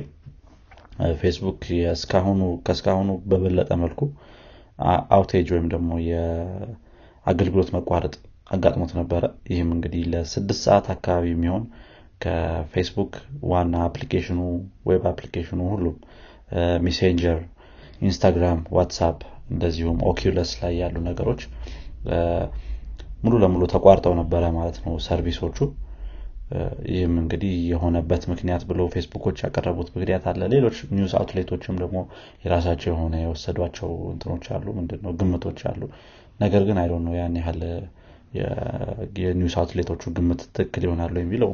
ፌስቡክ 1.22 1.58
ከእስካሁኑ 2.66 3.10
በበለጠ 3.30 3.72
መልኩ 3.84 4.02
outage 5.16 5.48
ወይም 5.54 5.68
ደግሞ 5.74 5.92
የአገልግሎት 6.08 7.70
መቋረጥ 7.78 8.14
አጋጥሞት 8.52 8.92
ነበረ። 9.00 9.24
ይህም 9.52 9.70
እንግዲህ 9.76 10.04
ለስድስት 10.14 10.62
ሰዓት 10.68 10.88
አካባቢ 10.96 11.26
የሚሆን 11.34 11.64
ከፌስቡክ 12.22 13.14
ዋና 13.52 13.76
application 13.88 14.32
ኑ 14.32 14.40
web 14.90 15.04
application 15.12 15.54
ኑ 15.54 15.62
ሁሉም 15.74 15.96
ሜሴንጀር 16.86 17.40
ኢንስታግራም 18.04 18.60
ዋትሳፕ 18.76 19.18
እንደዚሁም 19.54 19.98
Oculus 20.10 20.52
ላይ 20.62 20.74
ያሉ 20.82 20.96
ነገሮች 21.08 21.42
ሙሉ 23.24 23.34
ለሙሉ 23.42 23.64
ተቋርጠው 23.74 24.14
ነበረ 24.20 24.44
ማለት 24.56 24.78
ነው 24.84 24.94
service 25.06 25.36
ኦቹ። 25.36 25.58
ይህም 26.90 27.14
እንግዲህ 27.22 27.54
የሆነበት 27.70 28.24
ምክንያት 28.32 28.64
ብሎ 28.70 28.82
ፌስቡኮች 28.94 29.38
ያቀረቡት 29.44 29.88
ምክንያት 29.96 30.24
አለ። 30.32 30.42
ሌሎች 30.54 30.78
news 30.96 31.14
outlet 31.20 31.48
ኦችም 31.48 31.76
ደግሞ 31.82 32.00
የራሳቸው 32.44 32.90
የሆነ 32.94 33.16
የወሰዷቸው 33.24 33.92
እንትኖች 34.12 34.46
አሉ። 34.56 34.66
ምንድነው? 34.80 35.14
ግምቶች 35.22 35.62
አሉ። 35.72 35.82
ነገር 36.40 36.64
ግን 36.68 36.78
I 36.82 36.84
don't 36.84 36.94
know 37.06 37.16
ያን 37.20 37.38
ያህል 37.42 37.62
የ 39.22 39.33
news 39.33 39.56
outlet 39.62 39.92
ኦቹ 39.92 40.12
ግምት 40.18 40.42
ትክክል 40.56 40.84
ይሆናሉ 40.88 41.16
የሚለው 41.22 41.52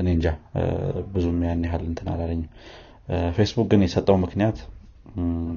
እኔ 0.00 0.08
እንጃ። 0.16 0.26
ብዙም 1.14 1.40
ያን 1.46 1.64
ያህል 1.68 1.84
እንትን 1.90 2.08
አላለኝም። 2.12 2.48
ፌስቡክ 3.36 3.66
ግን 3.72 3.82
የሰጠው 3.86 4.16
ምክንያት 4.22 4.58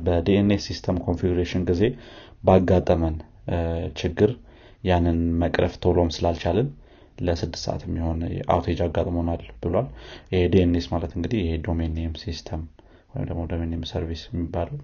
በ 0.06 0.30
DNS 0.30 0.66
system 0.70 0.98
configuration 1.06 1.64
ጊዜ 1.70 1.84
ባጋጠመን 2.44 3.16
ችግር 4.02 4.32
ያንን 4.84 5.20
መቅረፍ 5.42 5.74
ቶሎም 5.84 6.10
ስላልቻልን 6.16 6.68
ለስድስት 7.20 7.64
ሰዓት 7.66 7.82
የሚሆን 7.86 8.20
outage 8.54 8.80
አጋጥሞናል 8.86 9.42
ብሏል። 9.64 9.88
ይሄ 10.34 10.42
DNS 10.54 10.88
ማለት 10.94 11.12
እንግዲህ 11.18 11.40
ይሄ 11.44 11.54
domain 11.66 11.94
name 11.98 12.14
system 12.24 12.62
ወይም 13.12 13.26
ደግሞ 13.30 13.42
domain 13.52 13.72
name 13.74 13.84
service 13.92 14.22
የሚባለው 14.28 14.78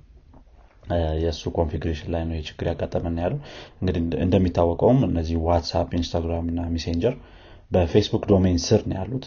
የእሱ 1.22 1.52
configuration 1.58 2.10
ላይ 2.14 2.24
ነው 2.30 2.36
የችግር 2.38 2.66
ያጋጠመን 2.72 3.22
ያለው። 3.24 3.40
እንግዲህ 3.80 4.02
እንደሚታወቀውም 4.26 5.00
እነዚህ 5.08 5.38
ዋትሳፕ 5.46 5.90
ኢንስታግራም 6.00 6.48
እና 6.52 6.66
ሜሴንጀር 6.74 7.14
በፌስቡክ 7.72 8.24
domain 8.32 8.58
ስር 8.66 8.82
ነው 8.90 8.98
ያሉት 9.00 9.26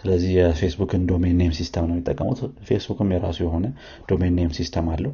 ስለዚህ 0.00 0.30
የፌስቡክን 0.36 1.02
domain 1.08 1.36
name 1.40 1.52
system 1.56 1.84
ነው 1.88 1.94
የሚጠቀሙት። 1.94 2.38
ፌስቡክም 2.68 3.10
የራሱ 3.14 3.38
የሆነ 3.44 3.66
domain 4.08 4.34
name 4.38 4.52
system 4.58 4.86
አለው። 4.94 5.12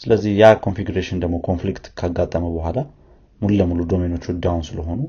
ስለዚህ 0.00 0.32
ያ 0.40 0.46
configuration 0.64 1.18
ደግሞ 1.22 1.36
conflict 1.48 1.84
ካጋጠመ 1.98 2.44
በኋላ 2.54 2.78
ሙሉ 3.40 3.52
ለሙሉ 3.60 3.80
domain 3.90 4.16
ኦቹ 4.16 4.34
down 4.44 4.64
ስለሆኑ 4.68 5.00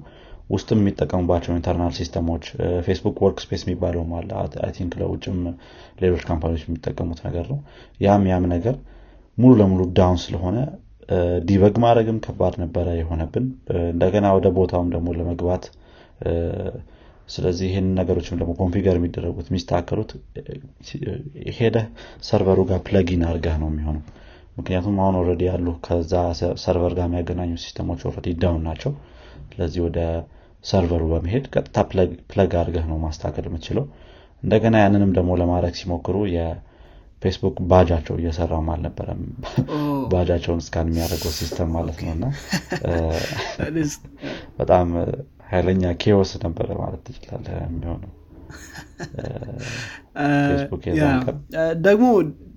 ውስጥም 0.49 0.79
የሚጠቀሙባቸው 0.81 1.51
internal 1.53 1.91
system 1.97 2.26
ኦች 2.26 2.45
ፌስቡክ 2.85 3.17
Workplace 3.23 3.61
የሚባለው 3.65 4.01
አለ 4.19 4.31
think 4.75 4.93
ለውጭም 5.01 5.37
ሌሎች 6.01 6.23
company 6.29 6.51
ዎች 6.51 6.63
የሚጠቀሙት 6.65 7.19
ነገር 7.27 7.45
ነው። 7.53 7.59
ያም 7.99 8.25
ያም 8.31 8.45
ነገር 8.53 8.75
ሙሉ 9.37 9.51
ለሙሉ 9.61 9.83
down 9.97 10.19
ስለሆነ 10.23 10.57
debug 11.45 11.75
ማድረግም 11.83 12.17
ከባድ 12.25 12.53
ነበረ 12.63 12.87
የሆነብን። 12.99 13.45
እንደገና 13.93 14.27
ወደ 14.37 14.47
ቦታውም 14.57 14.89
ደግሞ 14.95 15.09
ለመግባት 15.17 15.63
ስለዚህ 17.33 17.67
ይህን 17.69 17.87
ነገሮችም 17.97 18.39
ደግሞ 18.39 18.53
configure 18.59 18.95
የሚደረጉት 18.97 19.47
የሚስተካከሉት 19.49 20.11
ሄደህ 21.57 21.77
server 22.27 22.51
ኡ 22.51 22.59
ጋር 22.69 22.79
plug 22.87 23.11
in 23.11 23.23
አድርገህ 23.27 23.55
ነው 23.61 23.69
የሚሆነው። 23.71 24.03
ምክንያቱም 24.57 24.97
አሁን 25.03 25.15
already 25.19 25.43
ያሉ 25.49 25.67
ከዛ 25.85 26.13
server 26.63 26.93
ጋር 26.97 27.05
የሚያገናኙ 27.07 27.53
system 27.63 27.86
ኦች 27.86 28.01
already 28.09 28.33
down 28.41 28.63
ናቸው። 28.67 28.91
ስለዚህ 29.47 29.81
ወደ 29.85 29.99
server 30.63 30.93
ኡ 30.93 31.03
በመሄድ 31.11 31.45
ቀጥታ 31.53 31.77
plug 32.29 32.51
አድርገህ 32.59 32.85
ነው 32.91 32.97
ማስተካከል 33.03 33.47
የምትችለው 33.49 33.85
እንደገና 34.43 34.75
ያንንም 34.83 35.11
ደግሞ 35.17 35.31
ለማድረግ 35.41 35.73
ሲሞክሩ 35.79 36.15
የፌስቡክ 36.33 37.57
ባጃቸው 37.69 38.15
እየሰራም 38.19 38.67
አልነበረም። 38.73 39.21
badge 40.11 40.29
ኣቸውን 40.29 40.61
scan 40.63 40.89
የሚያደርገው 40.91 41.33
system 41.37 41.61
ኡ 41.61 41.69
ማለት 41.77 41.99
ነው። 42.05 42.13
እና 42.13 42.25
በጣም 44.59 44.87
ኃይለኛ 45.47 45.91
chaos 46.01 46.31
ነበረ 46.43 46.67
ማለት 46.81 47.01
ትችላለህ 47.07 47.45
የሚሆነው። 47.59 48.11
ደግሞ 51.85 52.07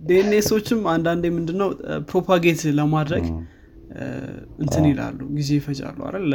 DNS 0.09 0.33
ኦችም 0.33 0.81
አንዳንዴ 0.95 1.25
ምንድነው 1.37 1.69
propagate 2.11 2.61
ለማድረግ 2.79 3.25
እንትን 4.63 4.85
ይላሉ 4.91 5.19
ጊዜ 5.37 5.51
ይፈጃሉ 5.59 5.99
አይደል? 6.09 6.33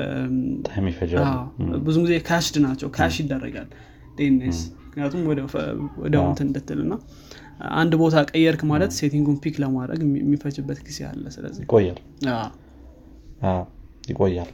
ብዙ 1.87 1.95
ጊዜ 2.05 2.13
cached 2.29 2.55
ናቸው 2.65 2.89
cache 2.97 3.17
ይደረጋል 3.23 3.67
DNS 4.17 4.59
ምክንያቱም 4.85 5.21
ወዲያው 6.01 6.23
እንትን 6.29 6.47
እንድትል 6.47 6.79
እና 6.85 6.93
አንድ 7.79 7.93
ቦታ 8.01 8.23
ቀየርክ 8.31 8.61
ማለት 8.71 8.91
setting 8.99 9.24
ኡን 9.24 9.37
pick 9.43 9.55
ለማድረግ 9.63 9.99
የሚፈጅበት 10.21 10.79
ጊዜ 10.87 10.99
አለ 11.09 11.25
ስለዚህ። 11.35 11.63
ይቆያል። 11.65 11.99
ይቆያል 14.09 14.51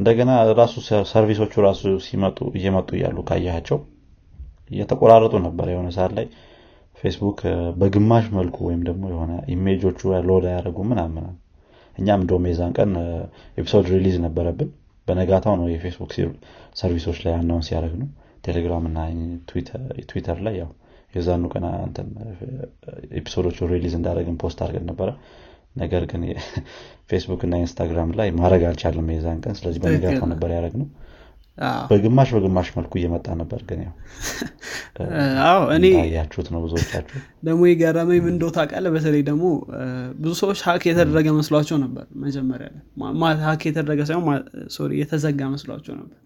እንደገና 0.00 0.30
ራሱ 0.58 0.74
service 1.10 1.37
ኦቹ 1.37 1.52
ራሱ 1.66 1.80
ሲመጡ 2.04 2.38
እየመጡ 2.58 2.88
እያሉ 2.98 3.18
ካያቸው 3.28 3.78
እየተቆራረጡ 4.70 5.34
ነበር። 5.46 5.66
የሆነ 5.72 5.88
ሰዓት 5.96 6.12
ላይ 6.18 6.26
ፌስቡክ 6.98 7.38
በግማሽ 7.80 8.24
መልኩ 8.36 8.56
ወይም 8.68 8.82
ደግሞ 8.88 9.04
የሆነ 9.12 9.32
image 9.54 9.80
ኦቹ 9.80 10.00
load 10.28 10.44
አያደርጉ 10.50 10.78
ምናምን 10.90 11.24
እኛም 11.96 12.20
እንደውም 12.22 12.44
የዛን 12.50 12.72
ቀን 12.78 12.90
episode 13.58 13.86
release 13.94 14.16
ነበረብን። 14.26 14.70
በነጋታው 15.08 15.54
ነው 15.60 15.66
የፌስቡክ 15.70 16.12
service 16.80 17.04
ኦች 17.04 17.18
ላይ 17.24 17.34
announce 17.38 17.68
ያደረግነው 17.74 18.08
ቴሌግራም 18.44 18.84
እና 18.90 18.98
ትዊተር 20.10 20.38
ላይ 20.46 20.54
ያው 20.60 20.70
የዛኑ 21.14 21.44
ቀን 21.54 21.64
episode 23.18 23.50
ኦቹ 23.50 23.68
release 23.72 23.94
እንዳደረግን 23.98 24.36
post 24.42 24.58
አድርገን 24.64 24.86
ነበረ 24.90 25.08
ነገር 25.76 26.02
ግን 26.10 26.22
ፌስቡክ 27.10 27.40
እና 27.46 27.54
ኢንስታግራም 27.62 28.10
ላይ 28.18 28.28
ማድረግ 28.38 28.62
አልቻልንም 28.68 29.08
የዛን 29.14 29.38
ቀን። 29.44 29.54
ስለዚህ 29.58 29.80
በነጋታው 29.84 30.28
ነበር 30.32 30.50
ያደረግነው 30.54 30.88
በግማሽ 31.90 32.28
በግማሽ 32.34 32.68
መልኩ 32.76 32.92
እየመጣ 32.98 33.26
ነበር 33.40 33.60
ግን 33.68 33.80
ያው 33.80 33.94
ያችሁት 36.14 36.48
ነው 36.52 36.60
ብዙዎቻችሁ። 36.64 37.18
ደግሞ 37.44 37.60
የገረመኝ 37.70 38.20
ምን 38.24 38.32
እንደው 38.34 38.50
ታውቃለህ? 38.56 38.90
በተለይ 38.96 39.22
ደግሞ 39.28 39.44
ብዙ 40.18 40.32
ሰዎች 40.40 40.60
ሀክ 40.66 40.84
የተደረገ 40.90 41.28
መስሏቸው 41.38 41.78
ነበር 41.84 42.06
መጀመሪያ 42.24 42.68
ላይ። 42.74 42.82
ሀክ 43.46 43.64
የተደረገ 43.68 44.00
ሳይሆን 44.10 44.24
ሶሪ 44.76 44.92
የተዘጋ 45.02 45.50
መስሏቸው 45.54 45.94
ነበር 46.00 46.18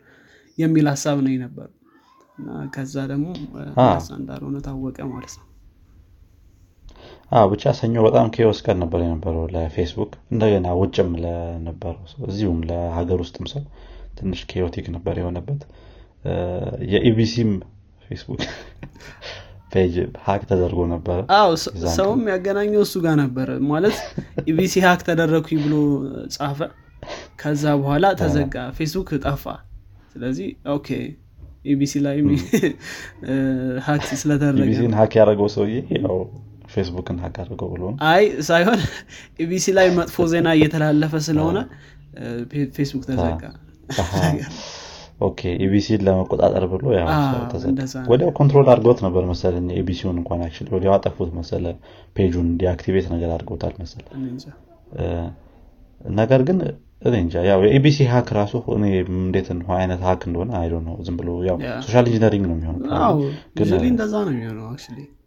የሚል 0.58 0.88
ሀሳብ 0.92 1.18
ነው 1.24 1.32
እና 2.38 2.50
ከዛ 2.74 2.94
ደግሞ 3.10 3.26
እንዳልሆነ 4.16 4.56
ታወቀ 4.66 4.98
ማለት 5.10 5.34
ነው 5.38 5.44
ብቻ 7.50 7.72
ሰኞ 7.78 7.94
በጣም 8.06 8.26
ኬዎስ 8.34 8.58
ቀን 8.66 8.76
ነበር 8.82 9.00
የነበረው 9.04 9.44
ለፌስቡክ። 9.54 10.12
እንደገና 10.32 10.66
ውጭም 10.80 11.10
ለነበረው 11.22 12.04
ሰው 12.12 12.20
እዚሁም 12.30 12.58
ለሀገር 12.68 13.18
ውስጥም 13.24 13.46
ሰው 13.52 13.62
ትንሽ 14.18 14.40
chaotic 14.52 14.86
ነበር 14.96 15.14
የሆነበት። 15.20 15.62
የኢቢሲም 16.92 17.50
ፌስቡክ 18.04 18.42
page 19.72 19.94
hack 20.24 20.42
ተደርጎ 20.50 20.80
ነበረ 20.92 21.18
ሰውም 21.94 22.22
ያገናኘው 22.32 22.82
እሱ 22.86 22.94
ጋር 23.04 23.14
ነበር። 23.22 23.48
ማለት 23.70 23.96
ኢቢሲ 24.50 24.74
hack 24.86 25.00
ተደረግኩኝ 25.08 25.58
ብሎ 25.64 25.74
ጻፈ። 26.34 26.60
ከዛ 27.40 27.64
በኋላ 27.80 28.06
ተዘጋ 28.20 28.56
ፌስቡክ 28.76 29.10
ጠፋ። 29.24 29.44
ስለዚህ 30.12 30.48
okay 30.74 30.88
ኢቢሲ 31.72 31.94
ላይ 32.06 32.16
hack 33.86 34.04
ስለተደረገ 34.22 34.68
hack 35.00 35.12
ያደረገው 35.20 35.48
ሰውዬ 35.54 35.74
ያው 35.98 36.16
ፌስቡክን 36.74 37.16
hack 37.24 37.36
አድርገው 37.42 37.68
ብሎ 37.72 37.82
አይ 38.10 38.24
ሳይሆን 38.48 38.80
ኢቢሲ 39.44 39.66
ላይ 39.78 39.88
መጥፎ 39.98 40.26
ዜና 40.32 40.48
እየተላለፈ 40.58 41.14
ስለሆነ 41.26 41.58
ፌስቡክ 42.76 43.04
ተዘጋ። 43.10 43.42
okay 45.20 45.40
ኢቢሲን 45.64 46.00
ለመቆጣጠር 46.06 46.64
ብሎ 46.72 46.84
ወዲያው 48.10 48.30
control 48.38 48.68
አድርገውት 48.72 49.00
ነበር 49.06 49.24
መሰለ 49.30 49.54
ኢቢሲውን 49.80 50.16
እንኳን 50.20 50.40
actually 50.46 50.70
ወዲያው 50.76 50.94
አጠፉት 50.96 51.30
መሰለ 51.38 51.64
page 52.16 52.32
ኡን 52.32 52.48
deactivate 52.60 53.06
ነገር 53.14 53.30
አድርገውታል 53.36 53.74
መሰለ። 53.82 54.04
ነገር 56.14 56.40
ግን 56.48 56.58
እንጃ 57.16 57.34
ያው 57.46 57.60
የኢቢሲ 57.64 57.98
hack 58.10 58.28
ራሱ 58.36 58.52
እኔ 58.76 58.84
እንዴት 59.14 59.48
አይነት 59.76 60.00
hack 60.06 60.22
እንደሆነ 60.28 60.50
አይዶ 60.60 60.74
ነው 60.86 60.94
ዝም 61.06 61.16
ብሎ 61.20 61.28
ያው 61.48 61.56
social 61.86 62.06
engineering 62.10 62.44
ነው 62.50 62.54
የሚሆነው 62.56 62.80
እንደዛ 63.90 64.14
ነው 64.26 64.32
የሚሆነው 64.34 64.68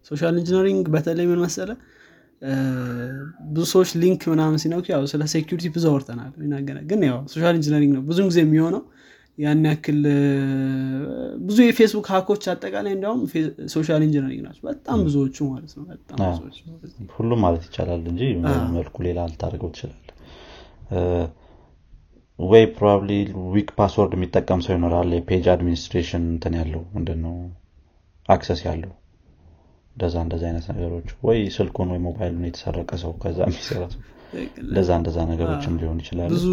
social 0.08 0.36
engineering 0.42 0.86
በተለይ 0.96 1.26
ምን 1.32 1.40
መሰለ 1.46 1.70
ብዙ 3.52 3.64
ሰዎች 3.72 3.90
link 4.02 4.22
ምናምን 4.32 4.60
ሲነኩ 4.64 4.86
ያው 4.94 5.04
ስለ 5.12 5.24
security 5.34 5.68
ብዙ 5.76 5.86
አውርተናል 5.92 6.32
ግን 6.90 7.02
ያው 7.08 7.18
social 7.34 7.56
engineering 7.60 7.92
ነው 7.98 8.04
ብዙ 8.10 8.28
ጊዜ 8.30 8.40
የሚሆነው። 8.44 8.84
ያን 9.38 9.60
ያክል 9.68 10.00
ብዙ 11.48 11.58
የፌስቡክ 11.66 12.08
hack 12.14 12.29
ኦች 12.29 12.44
አጠቃላይ 12.54 12.92
እንዲያውም 12.96 13.20
social 13.74 14.02
engineering 14.06 14.42
ናቸው። 14.46 14.64
በጣም 14.70 15.00
ብዙዎቹ 15.08 15.38
ማለት 15.52 15.74
ነው። 15.78 15.84
በጣም 15.92 16.22
ሁሉም 17.18 17.42
ማለት 17.46 17.66
ይቻላል 17.68 18.04
እንጂ 18.12 18.22
መልኩ 18.78 18.96
ሌላ 19.08 19.28
ልታደርገው 19.32 19.72
ትችላል 19.76 20.02
ወይ 22.40 22.64
probably 22.74 23.12
weak 23.54 23.70
password 23.78 24.12
የሚጠቀም 24.18 24.60
ሰው 24.66 24.74
ይኖራል። 24.76 25.12
የ 25.18 25.27
page 25.27 25.46
administration 25.54 26.26
እንትን 26.34 26.56
ያለው 26.60 26.82
ምንድነው? 26.96 27.36
access 28.30 28.62
ያለው 28.68 28.92
እንደዛ 29.98 30.16
እንደዛ 30.26 30.44
አይነት 30.50 30.66
ነገሮች 30.72 31.08
ወይ 31.28 31.40
ስልኩን 31.56 31.90
ወይ 31.94 32.00
ሞባይሉን 32.06 32.44
የተሰረቀ 32.48 32.92
ሰው 33.04 33.12
ከዛ 33.22 33.38
የሚሰራ 33.46 33.84
እንደዛ 34.64 34.90
እንደዛ 35.00 35.18
ነገሮችም 35.32 35.76
ሊሆን 35.82 36.00
ይችላል። 36.04 36.30
ብዙ 36.34 36.46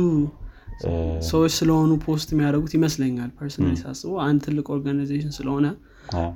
ሰዎች 1.29 1.53
ስለሆኑ 1.59 1.91
post 2.05 2.29
የሚያደርጉት 2.35 2.73
ይመስለኛል 2.79 3.31
personally 3.39 3.75
ሳስበው። 3.83 4.17
አንድ 4.27 4.41
ትልቅ 4.47 4.67
organization 4.77 5.35
ስለሆነ 5.39 5.67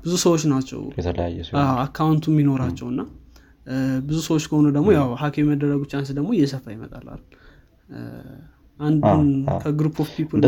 ብዙ 0.05 0.13
ሰዎች 0.25 0.43
ናቸው 0.53 0.83
የተለያየ 0.99 1.41
account 1.85 2.17
ኡ 2.17 2.27
የሚኖራቸው 2.35 2.89
እና 2.93 3.01
ብዙ 4.07 4.19
ሰዎች 4.29 4.45
ከሆኑ 4.51 4.67
ደግሞ 4.77 4.89
ያው 4.99 5.09
hack 5.23 5.35
የመደረጉ 5.41 5.83
chance 5.93 6.11
ደግሞ 6.19 6.31
እየሰፋ 6.37 6.67
ይመጣል 6.77 7.07
አንዱን 8.81 9.27
ከ 9.63 9.72
group 9.72 9.97
of 10.05 10.11
people 10.19 10.43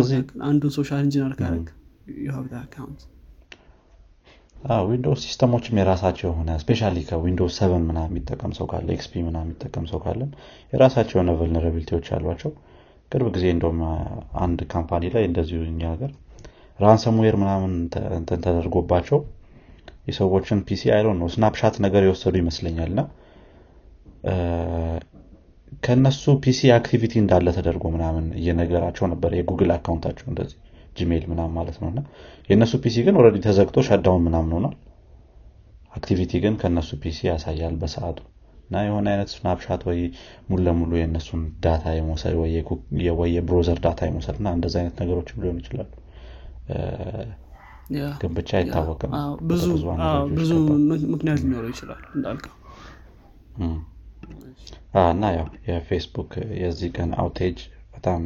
አንዱን 0.51 0.73
social 0.79 1.03
engineer 1.07 1.33
ካረግ 1.41 1.67
account 2.61 3.01
ዊንዶውስ 4.87 5.21
system 5.25 5.52
ኦችም 5.52 5.79
የራሳቸው 5.81 6.29
የሆነ 6.31 6.51
especially 6.63 6.81
ከዊንዶውስ 7.09 7.55
seven 7.59 7.85
ምና 7.89 7.99
የሚጠቀም 8.07 8.53
ሰው 8.59 8.67
ካለ 8.73 8.89
XP 8.97 9.23
ምና 9.27 9.37
የሚጠቀም 9.45 9.85
ሰው 9.91 10.01
ካለ 10.05 10.21
የራሳቸው 10.73 11.17
የሆነ 11.17 11.33
vulnerability 11.41 11.93
ዎች 11.93 12.09
አሏቸው። 12.17 12.51
ቅርብ 13.13 13.29
ጊዜ 13.37 13.47
እንደም 13.55 13.79
አንድ 14.43 14.61
company 14.73 15.05
ላይ 15.15 15.25
እንደዚሁ 15.29 15.61
እኛ 15.67 15.81
ሀገር 15.93 16.11
ransomware 16.79 17.37
ምናምን 17.41 17.73
እንትን 18.19 18.41
ተደርጎባቸው 18.45 19.19
የሰዎችን 20.09 20.61
PC 20.69 20.83
አይሎ 20.95 21.09
ነው 21.19 21.29
snapshot 21.35 21.75
ነገር 21.87 22.03
የወሰዱ 22.07 22.35
ይመስለኛል። 22.43 22.91
እና 22.93 23.01
ከእነሱ 25.83 26.33
PC 26.45 26.61
activity 26.77 27.15
እንዳለ 27.23 27.49
ተደርጎ 27.57 27.85
ምናምን 27.95 28.27
እየነገራቸው 28.41 29.05
ነበር 29.13 29.33
የጉግል 29.37 29.71
account 29.77 30.02
ኣቸው 30.02 30.27
እንደዚህ 30.33 30.59
ጂሜል 30.97 31.25
ምናምን 31.31 31.55
ማለት 31.59 31.77
ነው። 31.83 31.89
እና 31.93 32.01
የእነሱ 32.49 32.73
PC 32.85 32.97
ግን 33.07 33.17
already 33.21 33.39
ተዘግቶ 33.45 33.83
shutdown 33.89 34.23
ምናምን 34.27 34.53
ሆኗል 34.57 34.77
activity 35.93 36.33
ግን 36.43 36.55
ከእነሱ 36.61 36.91
PC 37.03 37.19
ያሳያል 37.29 37.77
በሰዓቱ። 37.81 38.19
እና 38.65 38.81
የሆነ 38.87 39.07
አይነት 39.13 39.31
snapshot 39.33 39.83
ወይ 39.89 40.01
ሙሉ 40.49 40.61
ለሙሉ 40.67 40.93
የእነሱን 40.99 41.41
data 41.65 41.85
የመውሰድ 41.95 42.35
ወይ 43.19 43.31
የ 43.35 43.44
browser 43.44 43.79
data 43.87 44.01
የመውሰድ 44.09 44.37
እና 44.41 44.49
እንደዚ 44.57 44.75
አይነት 44.81 44.95
ነገሮችም 45.03 45.41
ሊሆን 45.43 45.59
ይችላሉ። 45.63 45.89
ግን 48.21 48.33
ብቻ 48.37 48.51
አይታወቅም። 48.59 49.13
ብዙ 49.51 49.65
ምክንያት 51.13 51.41
ሊኖረው 51.43 51.71
ይችላል 51.73 52.03
እንዳልከው። 52.15 52.55
እና 55.11 55.25
ያው 55.37 55.47
የፌስቡክ 55.69 56.31
የዚህ 56.63 56.91
ቀን 56.97 57.11
outage 57.21 57.59
በጣም 57.95 58.23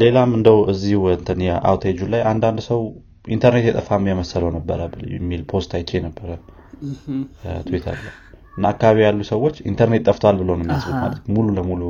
ሌላም 0.00 0.30
እንደው 0.36 0.58
እዚሁ 0.72 1.00
እንትን 1.14 1.38
የአውቴጁ 1.46 2.00
ላይ 2.12 2.22
አንዳንድ 2.30 2.58
ሰው 2.68 2.80
ኢንተርኔት 3.28 3.64
የጠፋም 3.68 4.04
የመሰለው 4.10 4.50
ነበረ 4.56 4.80
የሚል 5.14 5.42
post 5.50 5.70
አይቼ 5.78 6.00
ነበረ 6.06 6.28
ትዊተር 7.66 7.96
ላይ። 8.00 8.14
እና 8.56 8.66
አካባቢ 8.72 8.98
ያሉ 9.04 9.20
ሰዎች 9.30 9.56
ኢንተርኔት 9.70 10.04
ጠፍቷል 10.08 10.36
ብሎ 10.40 10.50
ነው 10.52 10.64
የሚያስቡት 10.64 10.96
ማለት 11.02 11.24
ሙሉ 11.34 11.48
ለሙሉ 11.58 11.82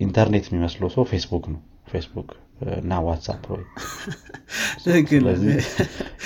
ኢንተርኔት 0.00 0.46
የሚመስለው 0.48 0.90
ሰው 0.94 1.04
ፌስቡክ 1.10 1.44
ነው። 1.52 1.60
ፌስቡክ 1.90 2.30
እና 2.78 2.92
ዋትሳፕ 3.04 3.44
ስለዚህ 4.82 5.54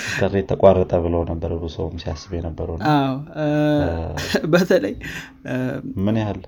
ኢንተርኔት 0.07 0.45
ተቋረጠ 0.51 0.93
ብለው 1.05 1.21
ነበር 1.29 1.51
ብዙ 1.55 1.71
ሰውም 1.75 1.95
ሲያስብ 2.01 2.31
የነበረው 2.37 2.75
በተለይ 4.53 4.95
ምን 6.05 6.17
ያህል? 6.21 6.39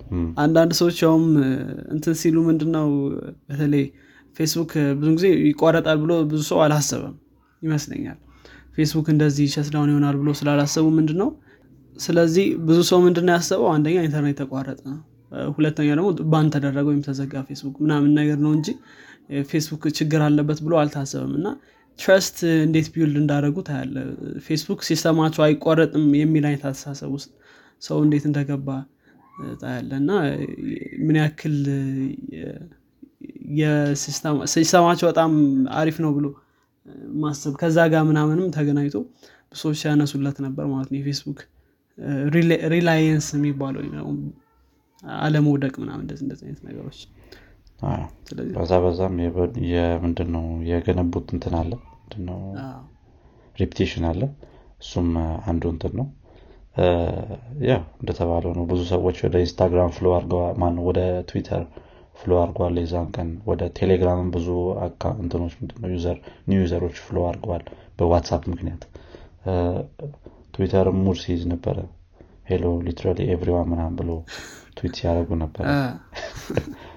አንዳንድ 0.43 0.71
ሰዎች 0.79 0.97
ያውም 1.05 1.25
እንትን 1.95 2.15
ሲሉ 2.21 2.37
ምንድነው 2.49 2.87
በተለይ 3.49 3.85
ፌስቡክ 4.37 4.71
ብዙ 4.99 5.09
ጊዜ 5.17 5.27
ይቋረጣል 5.49 5.99
ብሎ 6.03 6.13
ብዙ 6.31 6.41
ሰው 6.51 6.59
አላሰበም 6.65 7.15
ይመስለኛል። 7.61 8.17
ፌስቡክ 8.77 9.07
እንደዚህ 9.13 9.45
shutdown 9.55 9.91
ይሆናል 9.93 10.15
ብሎ 10.21 10.31
ስላላሰቡ 10.39 10.87
ምንድን 10.97 11.17
ነው 11.21 11.29
ስለዚህ 11.95 12.47
ብዙ 12.67 12.79
ሰው 12.89 12.99
ምንድነው 13.05 13.33
ያሰበው? 13.37 13.69
አንደኛ 13.75 13.97
ኢንተርኔት 14.07 14.37
ተቋረጠ 14.41 14.81
ነው 14.89 14.99
ሁለተኛ 15.55 15.87
ደግሞ 15.97 16.09
ban 16.33 16.47
ተደረገ 16.53 16.85
ወይም 16.89 17.01
ተዘጋ 17.07 17.33
ፌስቡክ 17.47 17.75
ምናምን 17.83 18.11
ነገር 18.19 18.37
ነው 18.45 18.51
እንጂ 18.57 18.67
ፌስቡክ 19.49 19.83
ችግር 19.97 20.21
አለበት 20.27 20.59
ብሎ 20.65 20.73
አልታሰበም። 20.81 21.33
እና 21.39 21.47
trust 21.99 22.37
እንዴት 22.65 22.87
build 22.93 23.17
እንዳደረጉ 23.21 23.57
ታያለህ 23.67 23.95
ፌስቡክ 24.45 24.79
system 24.87 25.12
ኣቸው 25.12 25.41
አይቋረጥም 25.45 26.05
የሚል 26.19 26.45
አይነት 26.49 26.63
አስተሳሰብ 26.69 27.11
ውስጥ 27.17 27.29
ሰው 27.81 27.97
እንዴት 28.05 28.25
እንደገባ 28.29 28.69
ታያለህ 29.61 29.91
እና 30.01 30.11
ምን 31.07 31.17
ያክል 31.21 31.55
system 34.53 34.77
ኣቸው 34.77 35.05
በጣም 35.11 35.31
አሪፍ 35.77 35.97
ነው 36.05 36.11
ብሎ 36.17 36.27
ማሰብ 37.21 37.53
ከዛ 37.61 37.77
ጋር 37.93 38.03
ምናምንም 38.09 38.47
ተገናኝቶ 38.55 38.97
ሰዎች 39.55 39.77
ሲያነሱለት 39.81 40.37
ነበር 40.45 40.65
ማለት 40.71 40.89
ነው። 40.91 40.97
የፌስቡክ 40.99 41.39
reliance 42.73 43.27
የሚባለው 43.35 43.81
አለመውደቅ 45.21 45.73
ምናምን 45.83 46.03
እንደዚህ 46.17 46.45
አይነት 46.47 46.61
ነገሮች 46.69 46.99
በዛ 48.55 48.73
በዛም 48.83 49.15
ምንድን 50.03 50.29
ነው 50.35 50.45
የገነቡት 50.69 51.27
እንትን 51.35 51.55
አለ። 51.59 51.71
ምንድነው 51.97 52.39
reputation 53.55 54.05
አለ። 54.09 54.21
እሱም 54.81 55.09
አንዱ 55.49 55.63
እንትን 55.73 55.93
ነው። 55.99 56.07
ያ 57.67 57.73
እንደተባለው 57.99 58.51
ነው። 58.57 58.65
ብዙ 58.71 58.81
ሰዎች 58.91 59.17
ወደ 59.25 59.35
ኢንስታግራም 59.43 59.93
flow 59.95 60.07
አርገዋል 60.17 60.55
ምናምን 60.61 60.75
ወደ 60.87 60.99
ትዊተር 61.29 61.63
flow 62.19 62.31
አርገዋል 62.43 62.75
የዛን 62.81 63.07
ቀን 63.15 63.29
ወደ 63.49 63.63
ቴሌግራምም 63.79 64.29
ብዙ 64.35 64.47
እንትኖች 65.21 65.53
user 65.91 66.17
new 66.49 66.61
user 66.63 66.80
ኦች 66.80 66.97
flow 67.05 67.17
አርገዋል 67.29 67.63
በዋትሳፕ 67.99 68.43
ምክንያት። 68.53 68.83
ትዊተርም 70.53 70.99
mood 71.05 71.17
ሲይዝ 71.23 71.41
ነበረ። 71.51 71.77
hello 72.49 72.65
literally 72.85 73.19
everyone 73.33 73.67
ምናምን 73.71 73.95
ብሎ 73.99 74.11
ትዊት 74.77 74.93
ሲያደረጉ 74.99 75.29
ነበረ 75.41 75.65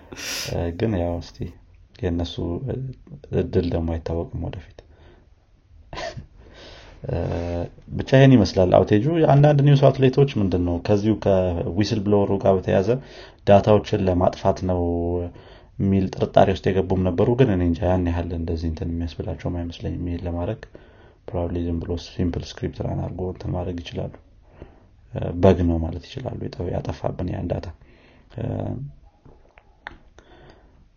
ግን 0.78 0.92
ያው 1.00 1.14
እስቲ 1.22 1.38
የእነሱ 2.02 2.34
እድል 3.40 3.66
ደግሞ 3.74 3.88
አይታወቅም 3.94 4.44
ወደፊት። 4.46 4.78
ብቻ 7.98 8.10
ይህን 8.18 8.32
ይመስላል 8.36 8.70
አውቴጁ። 8.78 9.04
አንዳንድ 9.32 9.58
news 9.66 9.82
outlet 9.86 10.13
ኦች 10.13 10.30
ምንድን 10.40 10.62
ነው 10.68 10.76
ከዚሁ 10.86 11.14
ከ 11.24 12.00
whistleblower 12.06 12.29
ኡ 12.29 12.32
ጋር 12.42 12.52
በተያዘ 12.58 12.88
data 13.48 13.71
ዎችን 13.71 14.04
ለማጥፋት 14.08 14.58
ነው 14.70 14.80
የሚል 15.78 16.06
ጥርጣሬ 16.14 16.48
ውስጥ 16.56 16.64
የገቡም 16.70 17.02
ነበሩ። 17.08 17.28
ግን 17.38 17.50
እኔ 17.54 17.62
እንጃ 17.68 17.80
ያን 17.86 18.08
ያህል 18.10 18.30
እንደዚህ 18.38 18.68
እንትን 18.70 18.90
የሚያስብላቸውም 18.92 19.54
አይመስለኝም 19.60 20.04
ይሄን 20.08 20.24
ለማድረግ 20.26 20.60
probably 21.28 21.58
ዝም 21.66 21.78
ብሎ 21.82 21.92
simple 22.06 22.44
script 22.50 22.78
run 22.86 23.00
አድርጎ 23.04 23.22
እንትን 23.32 23.52
ማድረግ 23.56 23.78
ይችላሉ። 23.82 24.12
bug 25.42 25.58
ነው 25.68 25.78
ማለት 25.84 26.04
ይችላሉ። 26.08 26.40
ያጠፋብን 26.74 27.30
ያን 27.34 27.48
data 27.52 27.68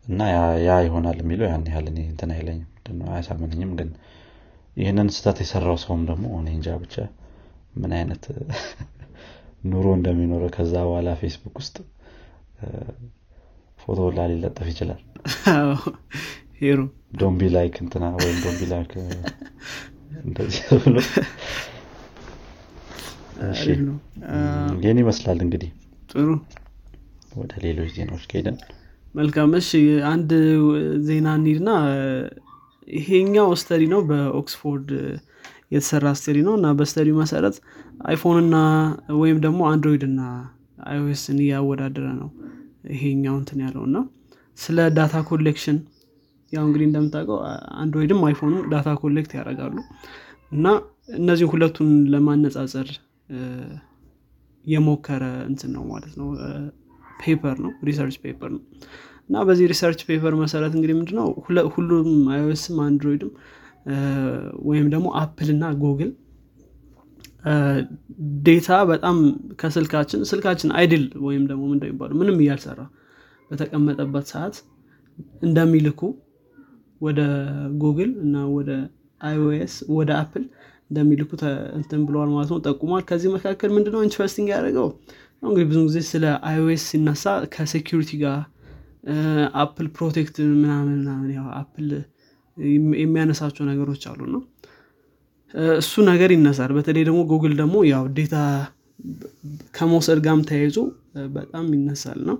እና 0.06 0.22
ያ 0.64 0.72
ይሆናል 0.86 1.18
የሚለው 1.22 1.48
ያን 1.50 1.66
ያህል 1.70 1.86
እኔ 1.92 2.00
እንትን 2.10 2.32
አይለኝም 2.36 2.70
አያሳምነኝም 3.10 3.72
ግን 3.80 3.90
ይህንን 4.78 5.10
ስህተት 5.16 5.38
የሰራው 5.44 5.78
ሰውም 5.84 6.02
ደግሞ 6.10 6.26
እኔ 6.40 6.50
እንጃ 6.56 6.70
ብቻ 6.82 6.96
ምን 7.76 7.92
አይነት 7.98 8.24
ኑሮ 9.72 9.88
እንደሚኖረው 9.98 10.50
ከዛ 10.56 10.74
በኋላ 10.88 11.10
ፌስቡክ 11.20 11.56
ውስጥ 11.62 11.76
ፎቶው 13.80 14.26
ሊለጠፍ 14.32 14.68
ይችላል። 14.72 15.00
ሄሩ። 16.60 16.80
don't 17.20 17.41
be 17.41 17.50
like 17.56 17.76
እንትና 17.84 18.06
ወይም 18.18 18.38
don't 18.44 18.57
be 18.57 18.62
like 18.72 18.92
እንደዚህ 20.26 20.64
ብሎ 20.84 20.98
ይህን 24.82 25.00
ይመስላል 25.02 25.40
እንግዲህ። 25.46 25.72
ጥሩ። 26.12 26.30
ወደ 27.36 27.54
ሌሎች 27.66 27.90
ዜናዎች 27.96 28.26
ከሄደን 28.32 28.58
መልካም። 29.16 29.52
እሺ 29.60 29.70
አንድ 30.12 30.32
ዜና 31.08 31.28
እንሂድና። 31.40 31.70
ይሄኛው 32.94 33.50
study 33.62 33.84
ነው 33.92 34.02
በኦክስፎርድ 34.10 34.90
የተሰራ 35.74 36.08
study 36.20 36.38
ነው 36.48 36.54
እና 36.60 36.68
በ 36.80 36.88
study 36.88 37.10
መሰረት 37.20 37.56
iPhone 38.08 38.38
እና 38.44 38.56
ወይም 39.22 39.38
ደግሞ 39.46 39.62
Android 39.72 40.04
እና 40.10 40.22
iOS 40.88 41.18
ን 41.18 41.38
እያወዳደረ 41.44 42.08
ነው 42.20 42.30
ይሄኛው 42.94 43.36
እንትን 43.42 43.60
ያለው 43.66 43.84
እና 43.90 43.98
ስለ 44.58 44.80
data 44.98 45.16
collection 45.30 45.78
ያው 46.52 46.64
እንግዲህ 46.68 46.86
እንደምታውቀው 46.90 47.38
Android 47.82 48.11
ም 48.11 48.20
iPhone 48.28 48.56
ም 48.56 48.66
data 48.74 48.90
collect 49.02 49.32
ያደርጋሉ 49.38 49.76
እና 50.52 50.66
እነዚህ 51.18 51.48
ሁለቱን 51.54 51.90
ለማነጻጸር 52.14 52.90
የሞከረ 54.66 55.24
እንትን 55.50 55.72
ነው 55.76 55.84
ማለት 55.94 56.14
ነው 56.20 56.28
paper 57.20 57.56
ነው 57.64 57.72
research 57.88 58.16
paper 58.24 58.50
ነው. 58.56 58.62
እና 59.30 59.44
በዚህ 59.48 59.66
research 59.72 60.00
paper 60.08 60.34
መሰረት 60.42 60.74
እንግዲህ 60.78 60.96
ምንድነው 61.00 61.28
ሁሉም 61.76 62.10
iOS 62.34 62.60
ም 62.60 62.78
Android 62.86 63.21
ም 63.21 63.32
ወይም 64.70 64.88
ደግሞ 64.94 65.08
Apple 65.22 65.50
እና 65.56 65.66
ጉግል 65.82 66.12
data 68.46 68.70
በጣም 68.90 69.18
ከስልካችን 69.62 70.22
ስልካችን 70.30 70.70
idle 70.80 71.06
ወይም 71.26 71.44
ደግሞ 71.50 71.64
እንደሚባሉ 71.76 72.12
ምንም 72.20 72.38
እያልሠራ 72.44 72.82
በተቀመጠበት 73.52 74.28
ሰዓት 74.34 74.56
እንደሚልኩ 75.44 76.02
ወደ 77.02 77.22
ጉግል 77.82 78.12
እና 78.26 78.36
ወደ 78.56 78.70
iOS 79.22 79.74
ወደ 79.98 80.12
Apple 80.22 80.44
እንደሚልኩ 80.90 81.32
እንትን 81.78 82.02
ብለዋል 82.08 82.30
ማለት 82.34 82.50
ነው 82.54 82.60
ጠቁሟል። 82.66 83.04
ከዚህ 83.10 83.30
መካከል 83.36 83.70
ምንድነው 83.78 84.02
interesting 84.08 84.48
ያደረገው 84.54 84.88
እንግዲህ 85.44 85.66
ብዙ 85.70 85.80
ጊዜ 85.88 86.00
ስለ 86.10 86.26
iOS 86.50 86.84
ሲነሳ 86.90 87.24
ከ 87.54 87.65
security 87.65 88.12
ጋር 88.24 88.40
Apple 89.62 89.88
protect 89.96 90.36
ምናምን 90.54 90.92
ምናምን 91.00 91.30
ያው 91.38 91.48
Apple 91.60 91.90
የሚያነሳቸው 92.98 93.64
ነገሮች 93.72 94.04
አሉ 94.12 94.22
ነው 94.34 94.42
እሱ 95.78 95.94
ነገር 96.10 96.30
ይነሳል። 96.36 96.72
በተለይ 96.78 97.04
ደግሞ 97.10 97.20
ጉግል 97.32 97.54
ደግሞ 97.62 97.76
ያው 97.92 98.04
data 98.18 98.36
ከመውሰድ 99.76 100.20
ጋር 100.26 100.42
ተያይዞ 100.50 100.78
በጣም 101.36 101.66
ይነሳል 101.76 102.20
ነው 102.30 102.38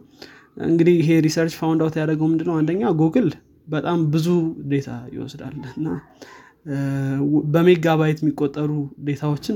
እንግዲህ 0.68 0.96
ይሄ 1.02 1.10
research 1.26 1.54
found 1.60 1.82
out 1.84 1.96
ያደረገው 2.00 2.28
ምንድነው? 2.32 2.56
አንደኛ 2.60 2.82
ጉግል 3.02 3.30
በጣም 3.68 4.00
ብዙ 4.14 4.28
data 4.72 4.90
ይወስዳል 5.16 5.56
እና 5.74 5.88
በሜጋባይት 7.54 8.20
የሚቆጠሩ 8.24 8.72
data 9.08 9.27
ዎችን 9.27 9.56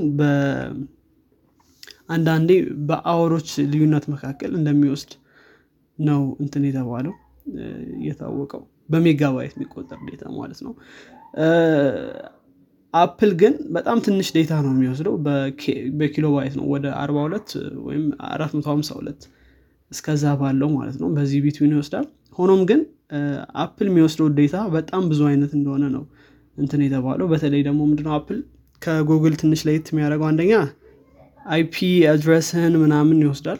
አንዳንዴ 2.08 2.50
በ 2.88 3.00
hour 3.00 3.24
ኦች 3.24 3.48
ልዩነት 3.72 4.04
መካከል 4.12 4.50
እንደሚወስድ 4.58 5.12
ነው 5.98 6.22
እንትን 6.42 6.64
የተባለው 6.68 7.14
የታወቀው። 8.06 8.62
በሜጋባይት 8.88 9.54
የሚቆጠር 9.56 9.98
data 10.08 10.24
ማለት 10.36 10.60
ነው። 10.66 10.72
Apple 12.94 13.32
ግን 13.40 13.54
በጣም 13.76 13.98
ትንሽ 14.04 14.28
data 14.36 14.52
ነው 14.64 14.70
የሚወስደው። 14.74 15.14
በኪሎባይት 15.98 16.54
ነው። 16.58 16.66
ወደ 16.74 16.86
42 17.00 17.52
ወይም 17.86 18.04
452 18.30 19.26
እስከዛ 19.90 20.32
ባለው 20.40 20.70
ማለት 20.76 20.96
ነው። 21.02 21.08
በዚህ 21.16 21.42
between 21.44 21.74
ይወስዳል። 21.74 22.06
ሆኖም 22.38 22.62
ግን 22.70 22.80
Apple 23.62 23.86
የሚወስደው 23.90 24.28
data 24.38 24.56
በጣም 24.74 25.02
ብዙ 25.10 25.20
አይነት 25.30 25.52
እንደሆነ 25.58 25.84
ነው 25.94 26.04
እንትን 26.56 26.80
የተባለው። 26.86 27.26
በተለይ 27.32 27.62
ደግሞ 27.68 27.80
ምንድነው 27.90 28.14
Apple 28.18 28.38
ከ 28.82 28.95
Google 28.95 29.34
ትንሽ 29.40 29.60
ለየት 29.68 29.86
የሚያደርገው 29.92 30.26
አንደኛ 30.30 30.52
IP 31.48 31.74
address 32.12 32.52
ህን 32.52 32.74
ምናምን 32.82 33.18
ይወስዳል። 33.24 33.58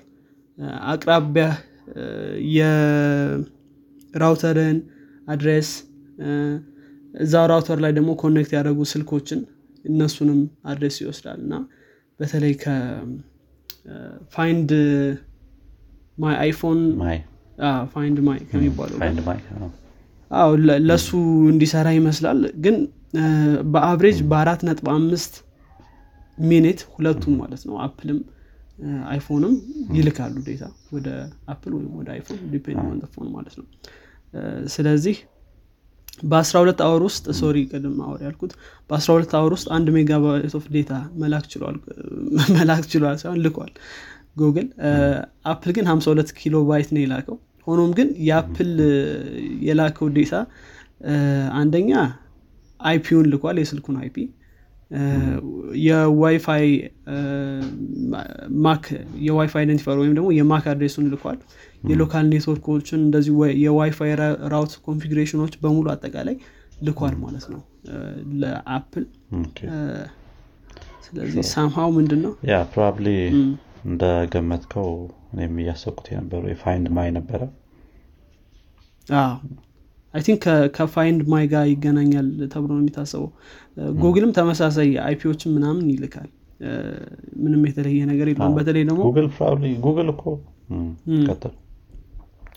አቅራቢያ 0.92 1.46
የ 4.14 4.27
router 4.27 4.66
ን 4.66 4.79
address 5.29 5.70
እዛ 7.14 7.35
router 7.53 7.79
ላይ 7.85 7.92
ደግሞ 7.98 8.11
connect 8.22 8.51
ያደረጉ 8.57 8.79
ስልኮችን 8.92 9.40
እነሱንም 9.85 10.40
address 10.70 10.96
ይወስዳል። 11.03 11.38
እና 11.44 11.55
በተለይ 12.20 12.55
ከ 12.62 13.32
Find 13.32 14.70
My 16.18 16.35
iPhone 16.42 16.81
Find 17.94 18.18
My 18.27 18.38
ከሚባለው 18.51 18.96
ጋር 18.96 19.01
Find 19.03 19.18
My 19.29 19.38
አዎ። 19.57 19.68
አዎ 20.31 20.51
ለ- 20.64 20.81
ለሱ 20.88 21.09
እንዲሰራ 21.53 21.88
ይመስላል። 21.96 22.40
ግን 22.64 22.77
በ 23.72 23.83
average 23.83 24.18
በአራት 24.31 24.61
ነጥብ 24.68 24.87
አምስት 24.94 25.33
minute 26.46 26.81
ሁለቱም 26.94 27.35
ማለት 27.40 27.62
ነው። 27.68 27.77
Apple 27.85 28.09
ም 28.09 28.18
iPhone 29.09 29.43
ም 29.43 29.55
ይልካሉ 29.96 30.35
data 30.46 30.64
ወደ 30.94 31.09
Apple 31.53 31.72
ወይም 31.79 31.90
ወደ 32.01 32.09
iPhone 32.14 32.40
depend 32.53 32.83
phone 33.14 33.29
ማለት 33.37 33.55
ነው። 33.61 33.66
ስለዚህ 34.74 35.16
በ12 36.24 36.81
hour 36.85 37.03
ውስጥ 37.09 37.24
sorry 37.40 37.59
ቅድም 37.70 37.96
hour 38.05 38.20
ያልኩት 38.27 38.53
በ12 38.90 39.35
hour 39.38 39.53
ውስጥ 39.57 39.68
አንድ 39.77 39.88
megabyte 39.96 40.55
of 40.59 40.64
data 40.74 40.92
መላክ 41.22 41.44
ችሏል 42.92 43.16
ሳይሆን 43.22 43.38
ልኳል 43.44 43.72
Google 44.37 44.66
Apple 45.53 45.70
ግን 45.77 45.87
52 45.90 46.33
ኪሎ 46.40 46.57
ባይት 46.68 46.88
ነው 46.94 47.03
የላከው። 47.05 47.37
ሆኖም 47.66 47.90
ግን 47.98 48.09
የ 48.29 48.40
Apple 48.40 48.70
የላከው 49.68 50.09
data 50.16 50.35
አንደኛ 51.59 51.90
IP 52.81 52.96
ውን 52.96 53.27
ልኳል 53.33 53.57
የስልኩን 53.61 53.96
IP 54.03 54.16
የ 55.83 56.11
WiFi 56.11 56.66
MAC 58.64 58.85
የ 59.27 59.38
WiFi 59.38 59.61
identifier 59.62 59.98
ወይም 60.03 60.14
ደግሞ 60.18 60.29
የ 60.37 60.48
MAC 60.48 60.66
address 60.72 60.95
ኡን 60.95 61.09
ልኳል። 61.12 61.38
የ 61.88 61.99
local 61.99 62.24
network 62.31 62.68
ኦችን 62.68 63.01
እንደዚህ 63.05 63.33
የ 63.64 63.81
WiFi 63.81 64.12
route 64.55 64.72
configuration 64.87 65.38
ኦች 65.38 65.55
በሙሉ 65.62 65.87
አጠቃላይ 65.94 66.37
ልኳል 66.83 67.14
ማለት 67.22 67.46
ነው። 67.53 67.61
ለ 68.40 68.59
Apple 68.59 69.05
ስለዚህ 71.07 71.44
somehow 71.53 71.90
ምንድን 71.96 72.20
ነው 72.24 72.33
yeah 72.51 72.57
probably 72.72 73.07
እንደገመትከው 73.85 74.88
እኔም 75.33 75.55
እያሰብኩት 75.62 76.07
የነበረው 76.12 76.51
የ 76.53 76.64
Find 76.64 76.88
My 76.96 77.09
ነበረ 77.16 77.40
I 80.14 80.22
think 80.27 80.44
ከ 80.77 80.91
Find 80.91 81.20
My 81.33 81.44
ጋር 81.53 81.64
ይገናኛል 81.71 82.29
ተብሎ 82.53 82.71
ነው 82.71 82.83
የሚታሰበው። 82.83 83.31
ጉግልም 84.01 84.31
ተመሳሳይ 84.38 84.90
IP 85.07 85.17
ዎችን 85.17 85.51
ምናምን 85.57 85.87
ይልካል። 85.92 86.29
ምንም 87.42 87.61
የተለየ 87.68 88.01
ነገር 88.11 88.29
የለውም። 88.31 88.55
በተለይ 88.59 88.85
ደግሞ 88.88 89.03
ጉግል 89.85 90.09
እኮ 90.14 90.25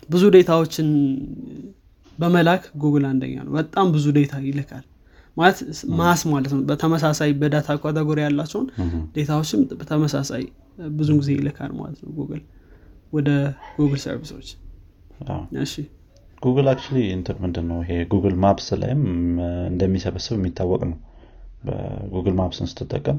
ብዙ 0.09 0.23
data 0.35 0.56
ዎችን 0.56 0.87
በመላክ 2.17 2.63
ጉግል 2.81 3.03
አንደኛ 3.09 3.35
ነው። 3.45 3.51
በጣም 3.57 3.85
ብዙ 3.93 4.05
data 4.17 4.33
ይልካል። 4.47 4.85
ማለት 5.37 5.59
mass 5.99 6.21
ማለት 6.31 6.51
ነው። 6.55 6.61
በተመሳሳይ 6.69 7.31
በ 7.41 7.53
data 7.53 7.77
category 7.83 8.19
ያላቸውን 8.25 8.65
data 9.15 9.34
ዎችም 9.34 9.61
በተመሳሳይ 9.79 10.43
ብዙ 10.97 11.09
ጊዜ 11.19 11.29
ይልካል 11.37 11.71
ማለት 11.79 11.99
ነው 12.03 12.11
ጉግል 12.17 12.41
ወደ 13.13 13.29
Google 13.77 13.99
service 14.05 14.31
ኦች። 14.31 14.49
እሺ 15.63 15.73
Google 16.41 16.67
actually 16.71 16.97
እንትን 17.15 17.37
ምንድን 17.43 17.65
ነው 17.71 17.79
ይሄ 17.83 17.97
Google 18.11 18.35
Maps 18.43 18.67
ላይም 18.81 19.01
እንደሚሰበስብ 19.71 20.35
የሚታወቅ 20.37 20.81
ነው። 20.91 20.97
በ 21.65 21.83
Google 21.83 22.35
Maps 22.39 22.59
ን 22.59 22.69
ስትጠቀም 22.71 23.17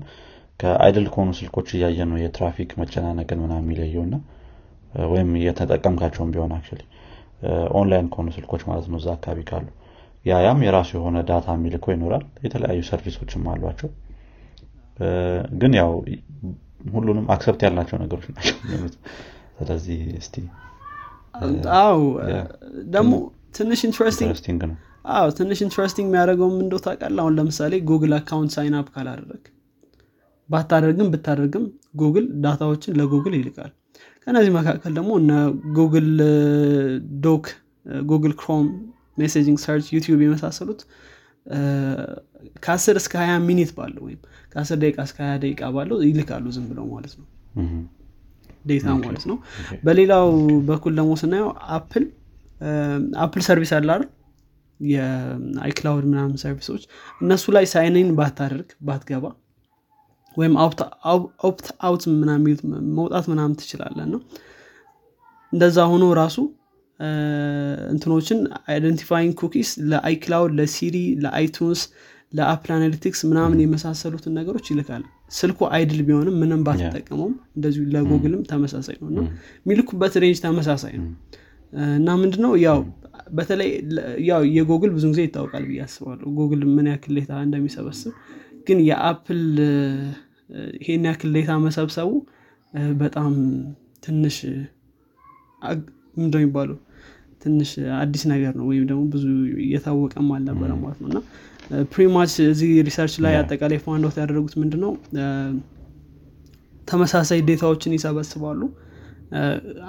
ከ 0.61 0.76
idle 0.76 1.07
ከሆኑ 1.13 1.31
ስልኮች 1.39 1.69
እያየ 1.77 2.07
ነው 2.11 2.17
የትራፊክ 2.23 2.71
መጨናነቅን 2.81 3.39
ምናምን 3.45 3.65
የሚለየው 3.65 4.03
እና 4.07 4.17
ወይም 5.13 5.31
እየተጠቀምካቸውን 5.39 6.33
ቢሆን 6.35 6.53
actually 6.57 6.81
online 7.79 8.09
ከሆኑ 8.13 8.29
ስልኮች 8.37 8.63
ማለት 8.69 8.87
ነው 8.93 8.99
እዛ 9.01 9.09
አካባቢ 9.17 9.41
ካሉ። 9.51 9.67
ያ 10.25 10.35
ያም 10.45 10.61
የራሱ 10.67 10.91
የሆነ 10.97 11.19
data 11.29 11.55
የሚልከው 11.57 11.87
ይኖራል። 11.95 12.25
የተለያዩ 12.45 12.81
service 12.91 13.21
ኦችም 13.21 13.47
አሏቸው። 13.53 13.91
ግን 15.61 15.73
ያው 15.81 15.93
ሁሉንም 16.95 17.27
accept 17.35 17.61
ያልናቸው 17.67 17.97
ነገሮች 18.03 18.27
ናቸው 18.31 18.57
ስለዚህ 19.59 19.99
እስቲ 20.21 20.37
Yeah። 22.31 22.41
ደግሞ 22.95 23.13
ትንሽ 23.57 23.81
interesting 23.87 24.31
ነው። 24.71 24.77
አዎ 25.13 25.27
ትንሽ 25.39 25.59
interesting 25.67 26.07
የሚያደርገው 26.09 26.49
ምን 26.57 26.62
እንደሆነ 26.62 26.75
ታውቃለህ? 26.85 27.21
አሁን 27.23 27.35
ለምሳሌ 27.39 27.73
Google 27.89 28.13
account 28.19 28.53
sign 28.57 28.75
up 28.81 28.89
ካላደረግ 28.95 29.45
ባታደርግም 30.49 31.09
ብታደርግም 31.13 31.65
Google 32.01 32.27
data 32.45 32.66
ዎችን 32.66 32.97
ለ 33.01 33.09
Google 33.09 33.35
ይልካል። 33.39 33.71
ከነዚህ 34.27 34.53
መካከል 34.57 34.93
ደግሞ 34.99 35.13
እነ 35.21 35.33
Google 35.79 36.09
Doc 37.25 37.47
Google 38.09 38.35
Chrome 38.41 38.67
messaging 39.19 39.59
search 39.65 39.87
YouTube 39.95 40.21
የመሳሰሉት 40.25 40.81
ከ10 42.65 42.95
እስከ 43.01 43.15
20 43.23 43.41
minute 43.49 43.71
ባለው 43.79 44.03
ወይም 44.07 44.21
ከ10 44.53 44.79
ደቂቃ 44.83 44.99
እስከ 45.09 45.19
20 45.27 45.43
ደቂቃ 45.45 45.71
ባለው 45.77 45.99
ይልካሉ 46.07 46.45
ዝም 46.57 46.67
ብለው 46.71 46.87
ማለት 46.95 47.15
ነው 47.21 47.27
data 48.65 48.87
ማለት 48.99 49.25
ነው። 49.31 49.37
በሌላው 49.85 50.27
በኩል 50.69 50.93
ደግሞ 50.99 51.13
ስናየው 51.21 51.49
Apple 51.77 52.05
Apple 53.25 53.43
service 53.47 53.73
አለ 53.77 53.89
አይደል? 53.95 54.09
የ 54.81 55.12
iCloud 55.12 56.05
ምናምን 56.11 56.37
service 56.43 56.66
ኦች። 56.66 56.83
እነሱ 57.21 57.45
ላይ 57.57 57.65
sign 57.73 57.97
in 57.97 58.09
ባታደርግ 58.19 58.71
ባትገባ 58.87 59.25
ወይም 60.37 60.55
opt 61.45 61.67
out 61.87 62.05
ምናምን 62.15 62.57
መውጣት 62.99 63.27
ምናምን 63.33 63.55
ትችላለን 63.61 64.09
ነው 64.15 64.21
እንደዛ 65.53 65.79
ሆኖ 65.91 66.05
ራሱ 66.19 66.37
እንትኖችን 67.93 68.39
አይደንቲፋይንግ 68.73 69.33
ኩኪስ 69.41 69.71
ለአይክላውድ 69.91 70.53
ለሲሪ 70.59 70.97
ለአይቱንስ 71.25 71.81
ለአፕል 72.33 72.71
አናሊቲክስ 72.77 73.21
ምናምን 73.31 73.59
የመሳሰሉትን 73.63 74.37
ነገሮች 74.39 74.67
ይልካል 74.73 75.03
ስልኩ 75.33 75.59
idle 75.75 76.01
ቢሆንም 76.07 76.35
ምንም 76.43 76.61
ባትጠቀመውም 76.67 77.35
እንደዚሁ 77.57 77.83
ለጉግልም 77.95 78.43
ተመሳሳይ 78.51 78.97
ነው 79.03 79.09
እና 79.13 79.21
የሚልኩበት 79.65 80.15
range 80.23 80.41
ተመሳሳይ 80.45 80.95
ነው። 80.99 81.09
እና 81.97 82.09
ምንድነው 82.23 82.53
ያው 82.65 82.81
በተለይ 83.33 83.71
ያው 84.29 84.43
የጉግል 84.57 84.91
ብዙ 84.97 85.05
ጊዜ 85.13 85.21
ይታወቃል 85.27 85.65
ብዬ 85.69 85.81
አስባለሁ። 85.85 86.29
ጉግል 86.39 86.63
ምን 86.75 86.87
ያክል 86.93 87.15
data 87.19 87.33
እንደሚሰበስብ 87.47 88.13
ግን 88.67 88.79
የ 88.89 89.04
Apple 89.04 89.43
ይሄን 90.81 91.05
ያክል 91.11 91.31
data 91.37 91.53
መሰብሰቡ 91.65 92.11
በጣም 93.01 93.33
ትንሽ 94.05 94.37
የሚባለው? 96.35 96.77
ትንሽ 97.43 97.71
አዲስ 97.99 98.23
ነገር 98.33 98.53
ነው 98.59 98.65
ወይም 98.71 98.85
ደግሞ 98.91 99.03
ብዙ 99.15 99.25
እየታወቀም 99.65 100.29
አልነበረ 100.35 100.71
ማለት 100.83 100.99
ነው። 101.03 101.09
እና 101.11 101.19
pretty 101.93 102.17
much 102.17 102.33
እዚህ 102.47 102.71
research 102.87 103.15
ላይ 103.25 103.35
አጠቃላይ 103.39 103.79
found 103.85 104.05
out 104.07 104.17
ያደረጉት 104.21 104.55
ምንድነው? 104.63 104.93
እ፣ 105.17 105.25
ተመሳሳይ 106.89 107.41
data 107.49 107.66
ዎችን 107.66 107.93
ይሰበስባሉ። 107.97 108.61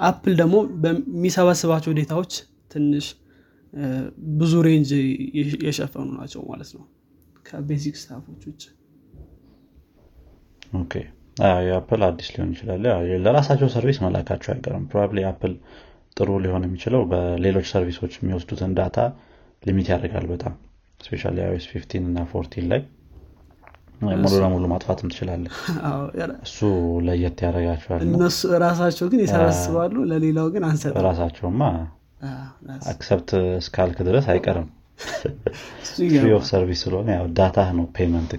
አፕል 0.08 0.34
ደግሞ 0.38 0.54
በሚሰበስባቸው 0.82 1.92
data 1.98 2.15
ዎች 2.15 2.32
ትንሽ 2.72 3.06
ብዙ 4.38 4.52
range 4.66 4.90
የሸፈኑ 5.64 6.08
ናቸው 6.18 6.42
ማለት 6.50 6.70
ነው። 6.76 6.84
ከ 7.46 7.60
basic 7.60 7.96
stuff 8.00 8.23
ኦች 8.23 8.42
ውጭ። 8.48 8.62
የአፕል 11.64 12.02
አዲስ 12.06 12.28
ሊሆን 12.32 12.50
ይችላል። 12.54 12.84
ለራሳቸው 13.24 13.68
service 13.72 13.98
መላካቸው 14.04 14.50
አይቀርም። 14.52 14.84
probably 14.90 15.24
አፕል 15.30 15.54
ጥሩ 16.16 16.30
ሊሆን 16.44 16.64
የሚችለው 16.66 17.02
በሌሎች 17.10 17.66
service 17.72 17.97
ኦች 17.97 18.12
የሚወስዱትን 18.18 18.72
data 18.78 18.98
limit 19.62 19.88
ያደርጋል 19.92 20.26
በጣም 20.32 20.54
specially 21.04 21.36
iOS 21.46 21.66
15 21.70 22.04
እና 22.04 22.18
14 22.28 22.68
ላይ 22.72 22.82
ሙሉ 24.16 24.32
ለሙሉ 24.42 24.64
ማጥፋትም 24.72 25.08
ትችላለ 25.12 25.44
አዎ፣ 25.88 26.00
ያ- 26.20 26.30
እሱ 26.46 26.58
ለየት 27.06 27.38
ያደርጋቸዋል 27.44 28.00
እና 28.04 28.14
እነሱ 28.16 28.40
ራሳቸው 28.64 29.06
ግን 29.12 29.20
ይሰበስባሉ 29.24 29.94
ለሌላው 30.10 30.48
ግን 30.54 30.64
አንሰጥ 30.70 30.94
ራሳቸውማ 31.06 31.62
accept 32.90 33.30
እስካልክ 33.60 33.98
ድረስ 34.08 34.26
አይቀርም። 34.32 34.68
free 35.88 36.26
of 36.34 36.44
service 36.50 36.82
ስለሆነ 36.84 37.08
ያው 37.16 37.24
data 37.38 37.56
ነው 37.78 37.86
payment 37.96 38.32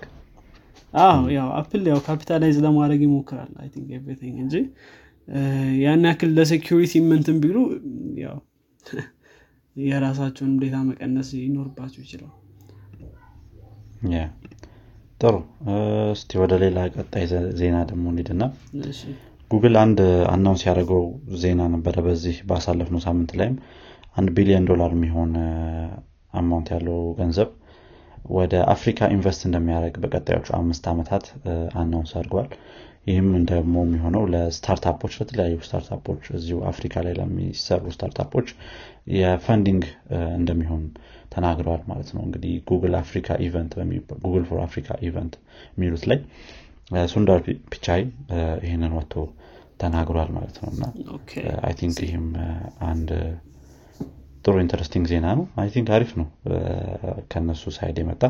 አዎ 0.94 1.18
ያው 1.36 1.48
አፕል 1.58 1.84
ያው 1.92 2.00
capitalize 2.06 2.58
ለማድረግ 2.66 3.02
ይሞክራል 3.06 3.52
I 3.62 3.68
think 3.74 3.90
everything 3.98 4.36
እንጂ 4.44 4.56
ያን 5.82 6.06
ያክል 6.10 6.32
ለ 6.38 6.49
security 6.49 6.94
ምንትን 7.08 7.38
ቢሉ 7.44 7.58
ያው 8.24 8.38
የራሳቸውን 9.76 10.52
data 10.60 10.76
መቀነስ 10.90 11.30
ይኖርባቸው 11.40 12.02
ይችላል 12.04 12.34
ጥሩ። 15.22 15.36
እስቲ 16.14 16.32
ወደ 16.42 16.54
ሌላ 16.64 16.80
ቀጣይ 16.96 17.26
ዜና 17.60 17.78
ደግሞ 17.90 18.06
እንሂድና 18.12 18.44
ጉግል 19.52 19.76
አንድ 19.82 20.00
announce 20.32 20.62
ያደረገው 20.68 21.04
ዜና 21.42 21.62
ነበረ 21.74 21.96
በዚህ 22.06 22.38
ባሳለፍነው 22.50 23.02
ሳምንት 23.06 23.32
ላይም። 23.40 23.56
አንድ 24.16 24.30
ቢሊዮን 24.38 24.66
ዶላር 24.70 24.92
የሚሆን 24.96 25.32
amount 26.34 26.68
ያለው 26.74 27.00
ገንዘብ 27.20 27.50
ወደ 28.36 28.54
አፍሪካ 28.74 29.08
invest 29.16 29.42
እንደሚያደርግ 29.48 29.96
በቀጣዮቹ 30.04 30.48
አምስት 30.60 30.86
ዓመታት 30.92 31.26
announce 31.82 32.12
አድርገዋል 32.18 32.50
ይህም 33.08 33.28
ደግሞ 33.52 33.76
የሚሆነው 33.86 34.24
ለ 34.34 34.46
startup 34.46 34.89
ኦች 34.89 35.14
ለተለያዩ 35.20 35.58
startup 35.66 36.03
ኦች 36.03 36.24
እዚሁ 36.38 36.58
አፍሪካ 36.72 37.04
ላይ 37.06 37.14
ለሚሰሩ 37.20 37.84
startup 37.96 38.29
ኦች 38.29 38.48
የ 39.16 39.31
funding 39.31 39.84
እንደሚሆን 40.40 40.84
ተናግረዋል 41.34 41.82
ማለት 41.88 42.10
ነው። 42.16 42.22
እንግዲህ 42.26 42.54
ጉግል 42.70 42.96
አፍሪካ 43.02 43.38
event 43.46 43.74
Google 44.26 44.46
for 44.50 44.60
Africa 44.66 44.98
event 45.08 45.34
የሚሉት 45.76 46.06
ላይ 46.12 46.20
ሱንዳር 47.14 47.40
ፒቻይ 47.72 48.02
ይህንን 48.66 48.94
ወጥቶ 48.98 49.14
ተናግሯል 49.82 50.30
ማለት 50.36 50.58
ነው። 50.64 50.70
እና 50.74 50.84
I 51.68 51.74
think 51.80 51.98
ይህም 52.06 52.28
አንድ 52.90 53.10
ጥሩ 54.46 54.56
interesting 54.64 55.06
ዜና 55.12 55.28
ነው። 55.38 55.46
I 55.62 55.70
think 55.74 55.88
አሪፍ 55.96 56.12
ነው። 56.20 56.28
ከነሱ 57.32 57.64
side 57.78 57.98
የመጣ 58.02 58.24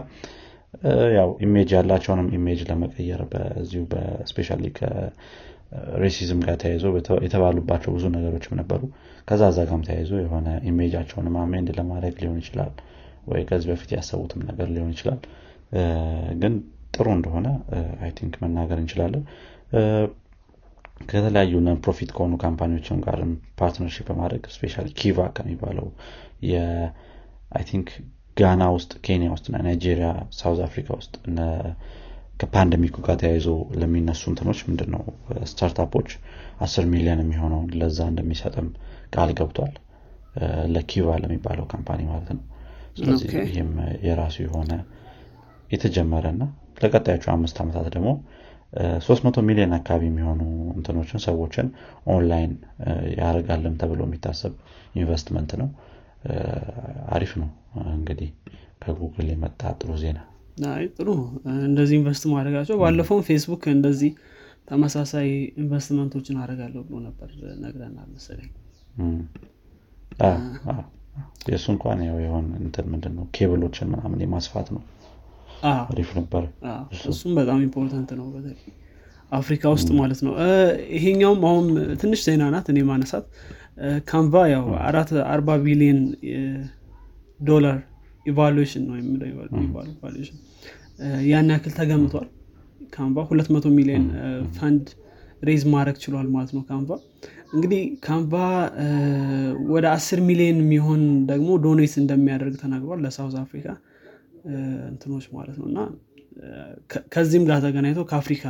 ያው 1.15 1.29
image 1.45 1.69
ያላቸውንም 1.75 2.29
image 2.37 2.61
ለመቀየር 2.69 3.21
በዚሁ 3.31 3.81
በ 3.91 4.02
specially 4.02 4.49
ከ 5.71 5.88
racism 5.88 6.39
ጋር 6.45 6.55
ተያይዞ 6.61 6.85
የተባሉባቸው 7.25 7.91
ብዙ 7.95 8.05
ነገሮችም 8.15 8.53
ነበሩ። 8.59 8.81
ከዛ 9.29 9.43
ዛ 9.51 9.61
ተያይዞ 9.83 10.11
የሆነ 10.23 10.47
image 10.69 10.90
ኣቸውንም 10.90 11.35
amend 11.43 11.69
ለማድረግ 11.77 12.15
ሊሆን 12.23 12.39
ይችላል 12.43 12.71
ወይ 13.27 13.41
ከዚህ 13.49 13.69
በፊት 13.71 13.91
ያሰቡትም 13.95 14.41
ነገር 14.49 14.67
ሊሆን 14.75 14.91
ይችላል። 14.95 15.19
ግን 16.41 16.53
ጥሩ 16.95 17.07
እንደሆነ 17.15 17.47
I 18.03 18.11
think 18.17 18.35
መናገር 18.43 18.77
እንችላለን። 18.83 19.23
ከተለያዩ 21.07 21.53
non-profit 21.65 22.09
ከሆኑ 22.15 22.33
company 22.43 22.73
ዎችም 22.73 22.99
ጋርም 23.05 23.31
partnership 23.59 24.05
በማድረግ 24.09 24.43
specially 24.55 24.83
ኪቫ 24.99 25.17
ከሚባለው 25.37 25.87
I 27.69 27.72
think 27.72 27.89
ጋና 28.37 28.63
ውስጥ 28.75 28.93
ኬንያ 29.05 29.27
ውስጥ 29.35 29.45
ናይጄሪያ 29.57 30.07
South 30.37 30.59
Africa 30.65 30.87
ውስጥ 30.99 31.13
ከ 32.35 32.45
pandemic 32.45 32.85
ኡ 32.85 32.95
ጋር 33.05 33.15
ተያይዞ 33.21 33.47
ለሚነሱ 33.81 34.23
እንትኖች 34.31 34.59
ምንድን 34.67 34.89
ነው 34.95 35.03
startup 35.51 35.88
ኦች 35.88 36.09
አስር 36.65 36.85
ሚሊዮን 36.93 37.21
የሚሆነውን 37.23 37.69
ለዛ 37.81 37.99
እንደሚሰጥም 38.11 38.67
ቃል 39.15 39.31
ገብቷል። 39.39 39.73
ለኪቫ 40.73 41.07
ለሚባለው 41.23 41.65
company 41.73 42.01
ማለት 42.09 42.29
ነው። 42.37 42.43
ስለዚህ 42.97 43.29
ይህም 43.49 43.71
የራሱ 44.07 44.35
የሆነ 44.45 44.71
የተጀመረ 45.71 46.25
እና 46.35 46.43
ለቀጣዮቹ 46.83 47.25
አምስት 47.33 47.57
ዓመታት 47.63 47.87
ደግሞ 47.95 48.09
300 49.03 49.41
ሚሊዮን 49.47 49.73
አካባቢ 49.77 50.03
የሚሆኑ 50.09 50.41
እንትኖችን 50.75 51.19
ሰዎችን 51.25 51.67
ኦንላይን 52.13 52.53
ያደርጋለን 53.19 53.75
ተብሎ 53.81 54.01
የሚታሰብ 54.07 54.53
ኢንቨስትመንት 54.95 55.51
ነው። 55.61 55.69
አሪፍ 57.15 57.33
ነው። 57.41 57.49
እንግዲህ 57.93 58.29
ከጉግል 58.83 59.27
የመጣ 59.31 59.61
ጥሩ 59.79 59.91
ዜና 60.01 60.19
ጥሩ 60.95 61.07
እንደዚህ 61.65 61.95
invest 61.99 62.23
ማድረጋቸው 62.31 62.75
ባለፈውም 62.81 63.23
ፌስቡክ 63.29 63.63
እንደዚህ 63.73 64.11
ተመሳሳይ 64.69 65.27
ኢንቨስትመንቶችን 65.61 66.37
አደርጋለሁ 66.43 66.81
ብሎ 66.87 66.95
ነበር 67.07 67.29
ነግረናል 67.63 68.07
መሰለኝ። 68.13 68.51
የእሱ 71.49 71.65
እንኳን 71.73 71.99
ያው 72.07 72.17
የሆን 72.23 72.45
እንትን 72.59 72.85
ምንድን 72.93 73.13
ነው 73.17 73.25
ኬብሎችን 73.35 73.89
ምናምን 73.93 74.21
የማስፋት 74.25 74.67
ነው 74.75 74.81
አሪፍ 75.71 76.09
ነበር። 76.19 76.43
እሱም 77.09 77.33
በጣም 77.39 77.59
important 77.67 78.09
ነው 78.19 78.25
በተለይ 78.33 78.63
አፍሪካ 79.31 79.63
ውስጥ 79.75 79.89
ማለት 79.99 80.19
ነው። 80.25 80.33
ይሄኛውም 80.97 81.41
አሁን 81.49 81.67
ትንሽ 82.01 82.21
ዜና 82.27 82.43
ናት 82.53 82.67
እኔ 82.73 82.79
ማነሳት። 82.89 83.25
ካንቫ 84.09 84.33
ያው 84.53 84.65
አራት 84.87 85.09
አርባ 85.31 85.57
ቢሊዮን 85.63 85.99
ዶላር 87.41 87.77
evaluation 88.25 88.83
ነው 88.89 88.95
evaluation 89.89 90.37
ያን 91.31 91.49
ያክል 91.53 91.73
ተገምቷል 91.79 92.27
ካንቫ 92.93 93.19
ሁለት 93.29 93.49
መቶ 93.55 93.67
ሚሊዮን 93.77 94.05
fund 94.57 94.85
raise 95.41 95.63
ማድረግ 95.73 95.97
ችሏል 96.03 96.27
ማለት 96.35 96.51
ነው 96.55 96.63
ካንቫ 96.69 96.89
እንግዲህ 97.55 97.81
ካንቫ 98.05 98.31
ወደ 99.73 99.85
አስር 99.95 100.19
ሚሊዮን 100.29 100.57
የሚሆን 100.63 101.01
ደግሞ 101.29 101.49
donate 101.65 101.93
እንደሚያደርግ 102.01 102.55
ተናግሯል 102.63 102.99
ለ 103.05 103.14
South 103.14 103.35
Africa 103.43 103.67
እንትኖች 104.89 105.25
ማለት 105.37 105.55
ነው። 105.61 105.67
እና 105.71 105.79
ከዚህም 107.13 107.45
ጋር 107.49 107.59
ተገናኝቶ 107.65 108.01
ከአፍሪካ 108.09 108.45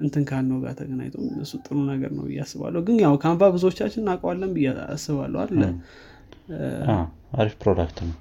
እንትን 0.00 0.22
ካልነው 0.30 0.58
ጋር 0.64 0.72
ተገናኝቶ 0.80 1.14
እሱ 1.44 1.52
ጥሩ 1.66 1.76
ነገር 1.90 2.10
ነው 2.16 2.24
ብዬ 2.28 2.38
አስባለሁ። 2.44 2.80
ግን 2.88 2.96
ያው 3.04 3.14
ካንቫ 3.24 3.42
ብዙዎቻችን 3.56 4.02
እናውቀዋለን 4.04 4.50
ብዬ 4.56 4.66
አስባለሁ 4.94 5.40
አለ 5.44 5.62
አሪፍ 7.32 7.54
product 7.62 7.98
ነው። 8.04 8.14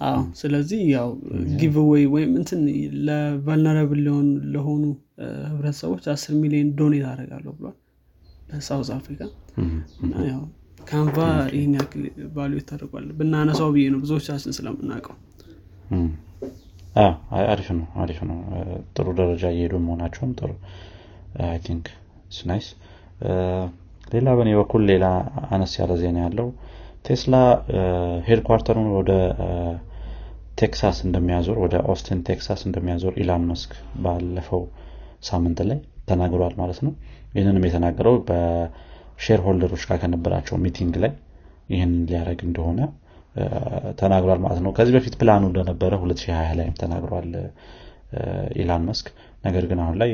አዎ። 0.00 0.20
ስለዚህ 0.38 0.80
ያው 0.92 1.08
giveaway 1.60 2.04
ወይም 2.14 2.30
እንትን 2.40 2.62
ለ 3.08 3.23
vulnerable 3.23 4.00
ለሆኑ 4.54 4.82
ህብረተሰቦች 5.46 6.04
አስር 6.12 6.34
ሚሊዮን 6.42 6.70
donate 6.78 7.04
አደርጋለሁ 7.10 7.52
ብሏል 7.58 7.76
ለ 8.50 8.61
South 8.61 8.90
Africa። 8.96 9.20
ካንቫ 10.88 11.16
ይህን 11.54 11.74
ያክል 11.78 12.02
value 12.34 12.52
ተደርጓል። 12.70 13.06
ብናነሳው 13.18 13.68
ብዬ 13.74 13.84
ነው 13.94 14.00
ብዙዎቻችን 14.04 14.56
ስለምናውቀው። 14.56 15.16
አሪፍ 17.46 17.68
ነው 17.76 17.86
አሪፍ 18.02 18.18
ነው። 18.30 18.38
ጥሩ 18.94 19.06
ደረጃ 19.20 19.42
እየሄዱ 19.54 19.74
መሆናቸውም 19.84 20.32
ጥሩ። 20.40 20.50
I 21.46 21.58
think 21.66 21.86
nice 22.48 22.66
ሌላ 24.06 24.28
በእኔ 24.38 24.50
በኩል 24.58 24.82
ሌላ 24.90 25.04
አነስ 25.54 25.72
ያለ 25.80 25.92
ዜና 26.00 26.18
ያለው 26.24 26.48
ቴስላ 27.06 27.34
headquarter 28.28 28.72
ኡን 28.72 28.88
ወደ 28.96 29.12
ቴክሳስ 30.60 30.98
እንደሚያዞር 31.06 31.56
ወደ 31.64 31.74
ኦስቲን 31.92 32.18
ቴክሳስ 32.28 32.60
እንደሚያዞር 32.68 33.14
ኢላን 33.22 33.44
መስክ 33.50 33.70
ባለፈው 34.04 34.62
ሳምንት 35.28 35.60
ላይ 35.70 35.78
ተናግሯል 36.10 36.54
ማለት 36.60 36.78
ነው። 36.86 36.92
ይህንንም 37.34 37.64
የተናገረው 37.68 38.16
በ 38.28 39.40
shareholder 39.46 39.74
ኦች 39.74 39.84
ጋር 39.88 39.98
ከነበራቸው 40.02 40.56
meeting 40.64 40.94
ላይ 41.04 41.12
ይህንን 41.68 42.02
ሊያደረግ 42.08 42.40
እንደሆነ 42.48 42.80
ተናግሯል 44.00 44.40
ማለት 44.44 44.60
ነው። 44.64 44.72
ከዚህ 44.78 44.94
በፊት 44.96 45.14
ፕላኑ 45.20 45.42
እንደነበረ 45.50 45.92
2020 46.00 46.56
ላይም 46.58 46.74
ተናግሯል 46.82 47.28
ኢላን 48.62 48.82
መስክ። 48.88 49.06
ነገር 49.44 49.64
ግን 49.70 49.78
አሁን 49.84 49.96
ላይ 50.02 50.10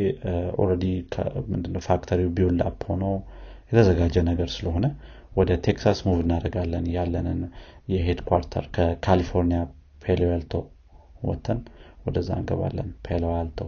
already 0.62 0.85
ምንድነው 1.51 1.83
factory 1.88 2.28
ው 2.37 2.43
build 2.43 2.61
up 2.68 2.83
ሆኖ 2.90 3.05
የተዘጋጀ 3.70 4.16
ነገር 4.28 4.48
ስለሆነ 4.54 4.87
ወደ 5.37 5.50
ቴክሳስ 5.66 5.98
move 6.07 6.18
እናደርጋለን 6.24 6.85
ያለንን 6.94 7.40
የ 7.92 8.20
headquarter 8.28 8.64
ከካሊፎርኒያ 8.76 9.61
ፓሎ 10.02 10.26
አልቶ 10.26 10.54
ወጥተን 11.22 11.59
ወደዛ 12.07 12.31
እንገባለን። 12.38 12.88
ፓሎ 13.07 13.31
አልቶ 13.31 13.61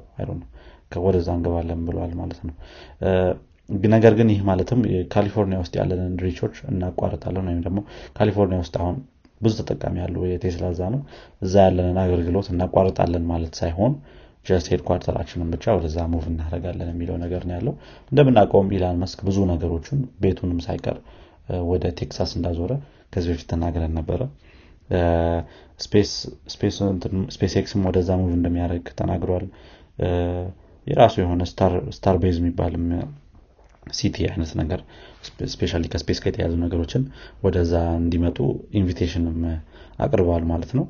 ወደዛ 1.04 1.28
እንገባለን 1.36 1.80
ብለዋል 1.86 2.12
ማለት 2.20 2.40
ነው። 2.46 2.54
ነገር 3.92 4.12
ግን 4.18 4.28
ይህ 4.32 4.40
ማለትም 4.48 4.80
ካሊፎርኒያ 5.12 5.58
ውስጥ 5.62 5.74
ያለንን 5.80 6.14
reach 6.24 6.41
ኦች 6.41 6.54
እናቋርጣለን 6.70 7.44
ወይም 7.50 7.60
ደግሞ 7.66 7.80
ካሊፎርኒያ 8.16 8.58
ውስጥ 8.64 8.74
አሁን 8.82 8.96
ብዙ 9.40 9.52
ተጠቃሚ 9.60 9.96
ያሉ 10.02 10.16
የቴስላ 10.30 10.64
እዛ 10.74 10.82
ነው። 10.94 11.02
እዛ 11.42 11.54
ያለንን 11.66 11.98
አገልግሎት 12.02 12.48
እናቋርጣለን 12.52 13.24
ማለት 13.30 13.54
ሳይሆን 13.60 13.92
just 14.46 14.68
headquarter 14.72 15.14
ኣችንን 15.14 15.48
ብቻ 15.54 15.64
ወደዛ 15.76 15.98
move 16.12 16.24
እናደረጋለን 16.30 16.90
የሚለው 16.92 17.16
ነገር 17.22 17.42
ነው 17.48 17.54
ያለው። 17.56 17.74
እንደምናውቀውም 18.12 18.70
ኢላን 18.76 19.00
መስክ 19.02 19.20
ብዙ 19.28 19.38
ነገሮችን 19.50 19.98
ቤቱንም 20.22 20.60
ሳይቀር 20.66 20.98
ወደ 21.70 21.84
ቴክሳስ 22.00 22.32
እንዳዞረ 22.38 22.72
ከዚህ 23.12 23.30
በፊት 23.32 23.48
ተናግረን 23.52 23.94
ነበረ። 23.98 24.20
SpaceX 27.30 27.54
ም 27.60 27.82
ወደዛ 27.88 28.10
move 28.20 28.30
እንደሚያደርግ 28.38 28.86
ተናግሯል። 29.00 29.46
የራሱ 30.86 31.14
የሆነ 31.22 31.42
Starbase 31.94 32.36
የሚባልም 32.40 32.86
city 33.94 34.16
አይነት 34.28 34.50
ነገር 34.60 34.80
especially 35.52 35.72
ከ 35.92 36.00
space 36.00 36.18
ጋር 36.22 36.30
የተያዙ 36.32 36.54
ነገሮችን 36.64 37.02
ወደዛ 37.44 37.72
እንዲመጡ 38.00 38.38
invitation 38.80 39.29
ም 39.29 39.38
አቅርበዋል 39.98 40.44
ማለት 40.50 40.72
ነው 40.78 40.84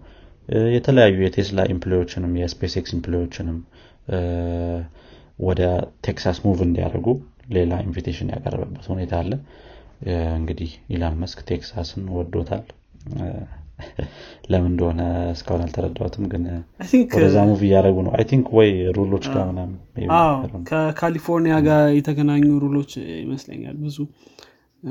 የተለያዩ 0.75 1.17
የ 1.25 1.35
Tesla 1.35 1.61
employee 1.73 2.00
ዎችንም 2.00 2.26
የ 2.26 2.33
SpaceX 2.41 2.93
employee 2.97 3.28
ዎችንም 3.28 3.59
ወደ 5.49 5.61
ቴክሳስ 6.07 6.39
move 6.45 6.59
እንዲያደርጉ 6.67 7.09
ሌላ 7.57 7.73
invitation 7.85 8.31
ያቀረበበት 8.35 8.87
ሁኔታ 8.93 9.13
አለ። 9.21 9.33
እንግዲህ 10.37 10.71
ኢላን 10.95 11.17
ማስክ 11.23 11.39
ቴክሳስን 11.51 12.05
ወዶታል። 12.17 12.65
ለምን 14.51 14.71
እንደሆነ 14.71 15.01
እስካሁን 15.35 15.63
አልተረዳሁትም 15.65 16.25
ግን 16.33 16.43
ወደዛ 17.15 17.37
move 17.51 17.61
እያደረጉ 17.69 17.99
ነው። 18.07 18.13
I 18.19 18.25
think 18.31 18.49
ወይ 18.59 18.71
rule 18.99 19.13
ኦች 19.13 19.27
ጋር 19.35 19.45
ምናምን 19.51 19.77
ከካሊፎርኒያ 20.71 21.57
ጋር 21.69 21.85
የተገናኙ 21.99 22.49
rule 22.65 22.79
ኦች 22.79 22.93
ይመስለኛል 23.23 23.77
ብዙ 23.85 23.99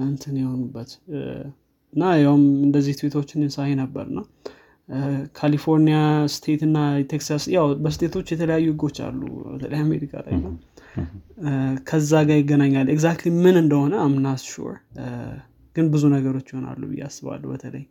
እንትን 0.06 0.36
የሆኑበት። 0.42 0.90
እና 1.94 2.10
ያውም 2.24 2.44
እንደዚህ 2.66 2.96
ትዊቶችን 3.00 3.44
ሳይ 3.56 3.72
ነበር 3.80 4.08
ና 4.12 4.22
ካሊፎርኒያ 5.38 5.98
state 6.36 6.62
እና 6.68 6.78
ቴክሳስ 7.12 7.44
ያው 7.56 7.66
በ 7.84 7.92
state 7.92 8.12
ኦች 8.12 8.28
የተለያዩ 8.34 8.68
ህጎች 8.72 8.98
አሉ 9.08 9.22
በተለይ 9.52 9.82
አሜሪካ 9.86 10.14
ላይ 10.26 10.36
ነው። 10.46 10.54
ከዛ 11.90 12.12
ጋር 12.30 12.38
ይገናኛል 12.42 12.88
exactly 12.96 13.32
ምን 13.44 13.58
እንደሆነ 13.62 13.96
I'm 14.06 14.25
not 14.25 14.44
sure 14.54 14.76
ግን 15.76 15.88
ብዙ 15.94 16.04
ነገሮች 16.16 16.48
ይሆናሉ 16.52 16.82
ብዬ 16.92 17.02
አስባለሁ 17.08 17.50
በተለይ 17.54 17.86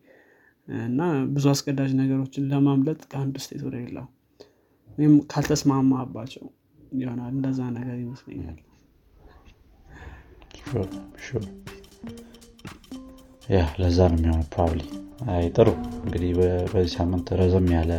እና 0.68 1.01
ብዙ 1.34 1.44
አስገዳጅ 1.53 1.92
ነገሮችን 2.01 2.49
ለማምለጥ 2.51 3.01
ከአንድ 3.12 3.36
state 3.45 3.62
ወደ 3.68 3.76
ሌላው 3.84 4.07
ወይም 4.99 5.14
ካልተስማማባቸው 5.32 6.46
ይሆናል 7.01 7.32
እንደዛ 7.36 7.61
ነገር 7.76 7.96
ይመስለኛል 8.05 8.59
yeah 13.49 13.61
ለዛ 13.80 13.99
ነው 14.16 14.34
አይ 14.64 14.80
ጥሩ። 15.55 15.69
እንግዲህ 16.01 16.31
በዚህ 16.73 16.93
ሳምንት 16.97 17.29
ረዘም 17.41 17.69
ያለ 17.75 17.93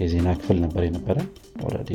የዜና 0.00 0.28
ክፍል 0.38 0.58
ነበር 0.64 0.82
የነበረ 0.86 1.18
already 1.64 1.92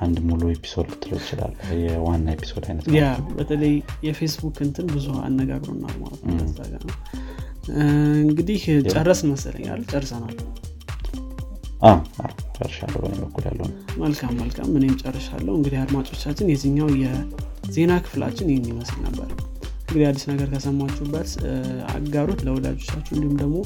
አንድ 0.00 0.16
ሙሉ 0.26 0.42
episode 0.52 0.88
ልትለው 0.92 1.18
ይችላል። 1.20 1.52
የዋና 1.82 2.26
episode 2.36 2.64
አይነት 2.68 2.84
yeah 2.96 3.04
በተለይ 3.38 3.74
የፌስቡክ 4.06 4.58
እንትን 4.66 4.86
ብዙ 4.92 5.06
አነጋግሮናል 5.26 5.96
ማለት 6.02 6.22
ነው። 6.28 6.96
እንግዲህ 8.22 8.60
ጨረስን 8.94 9.20
መሰለኛል 9.30 9.80
ጨርሰናል። 9.90 10.36
ጨርሻለሁ። 12.56 12.98
በእኔ 13.02 13.18
በኩል 13.22 13.44
ያለውን 13.48 13.72
መልካም 14.00 14.32
መልካም። 14.40 14.70
እኔም 14.78 14.96
ጨርሻለሁ። 15.02 15.52
እንግዲህ 15.58 15.78
አድማጮቻችን 15.82 16.50
የዚኛው 16.52 16.90
የዜና 17.02 17.92
ክፍላችን 18.04 18.50
ይህን 18.52 18.66
ይመስል 18.72 18.98
ነበር 19.06 19.28
እንግዲህ 19.90 20.06
አዲስ 20.08 20.24
ነገር 20.30 20.48
ከሰማችሁበት 20.52 21.30
አጋሩት 21.94 22.40
ለወዳጆቻችሁ 22.46 23.12
እንዲሁም 23.16 23.36
ደግሞ 23.40 23.56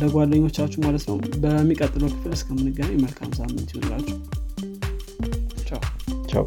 ለጓደኞቻችሁ 0.00 0.78
ማለት 0.84 1.04
ነው። 1.08 1.14
በሚቀጥለው 1.44 2.10
ክፍል 2.14 2.32
እስከምንገናኝ 2.36 2.98
መልካም 3.04 3.30
ሳምንት 3.38 3.70
ይሁንላችሁ። 3.74 4.16
ቻው። 5.68 5.80
ቻው 6.32 6.44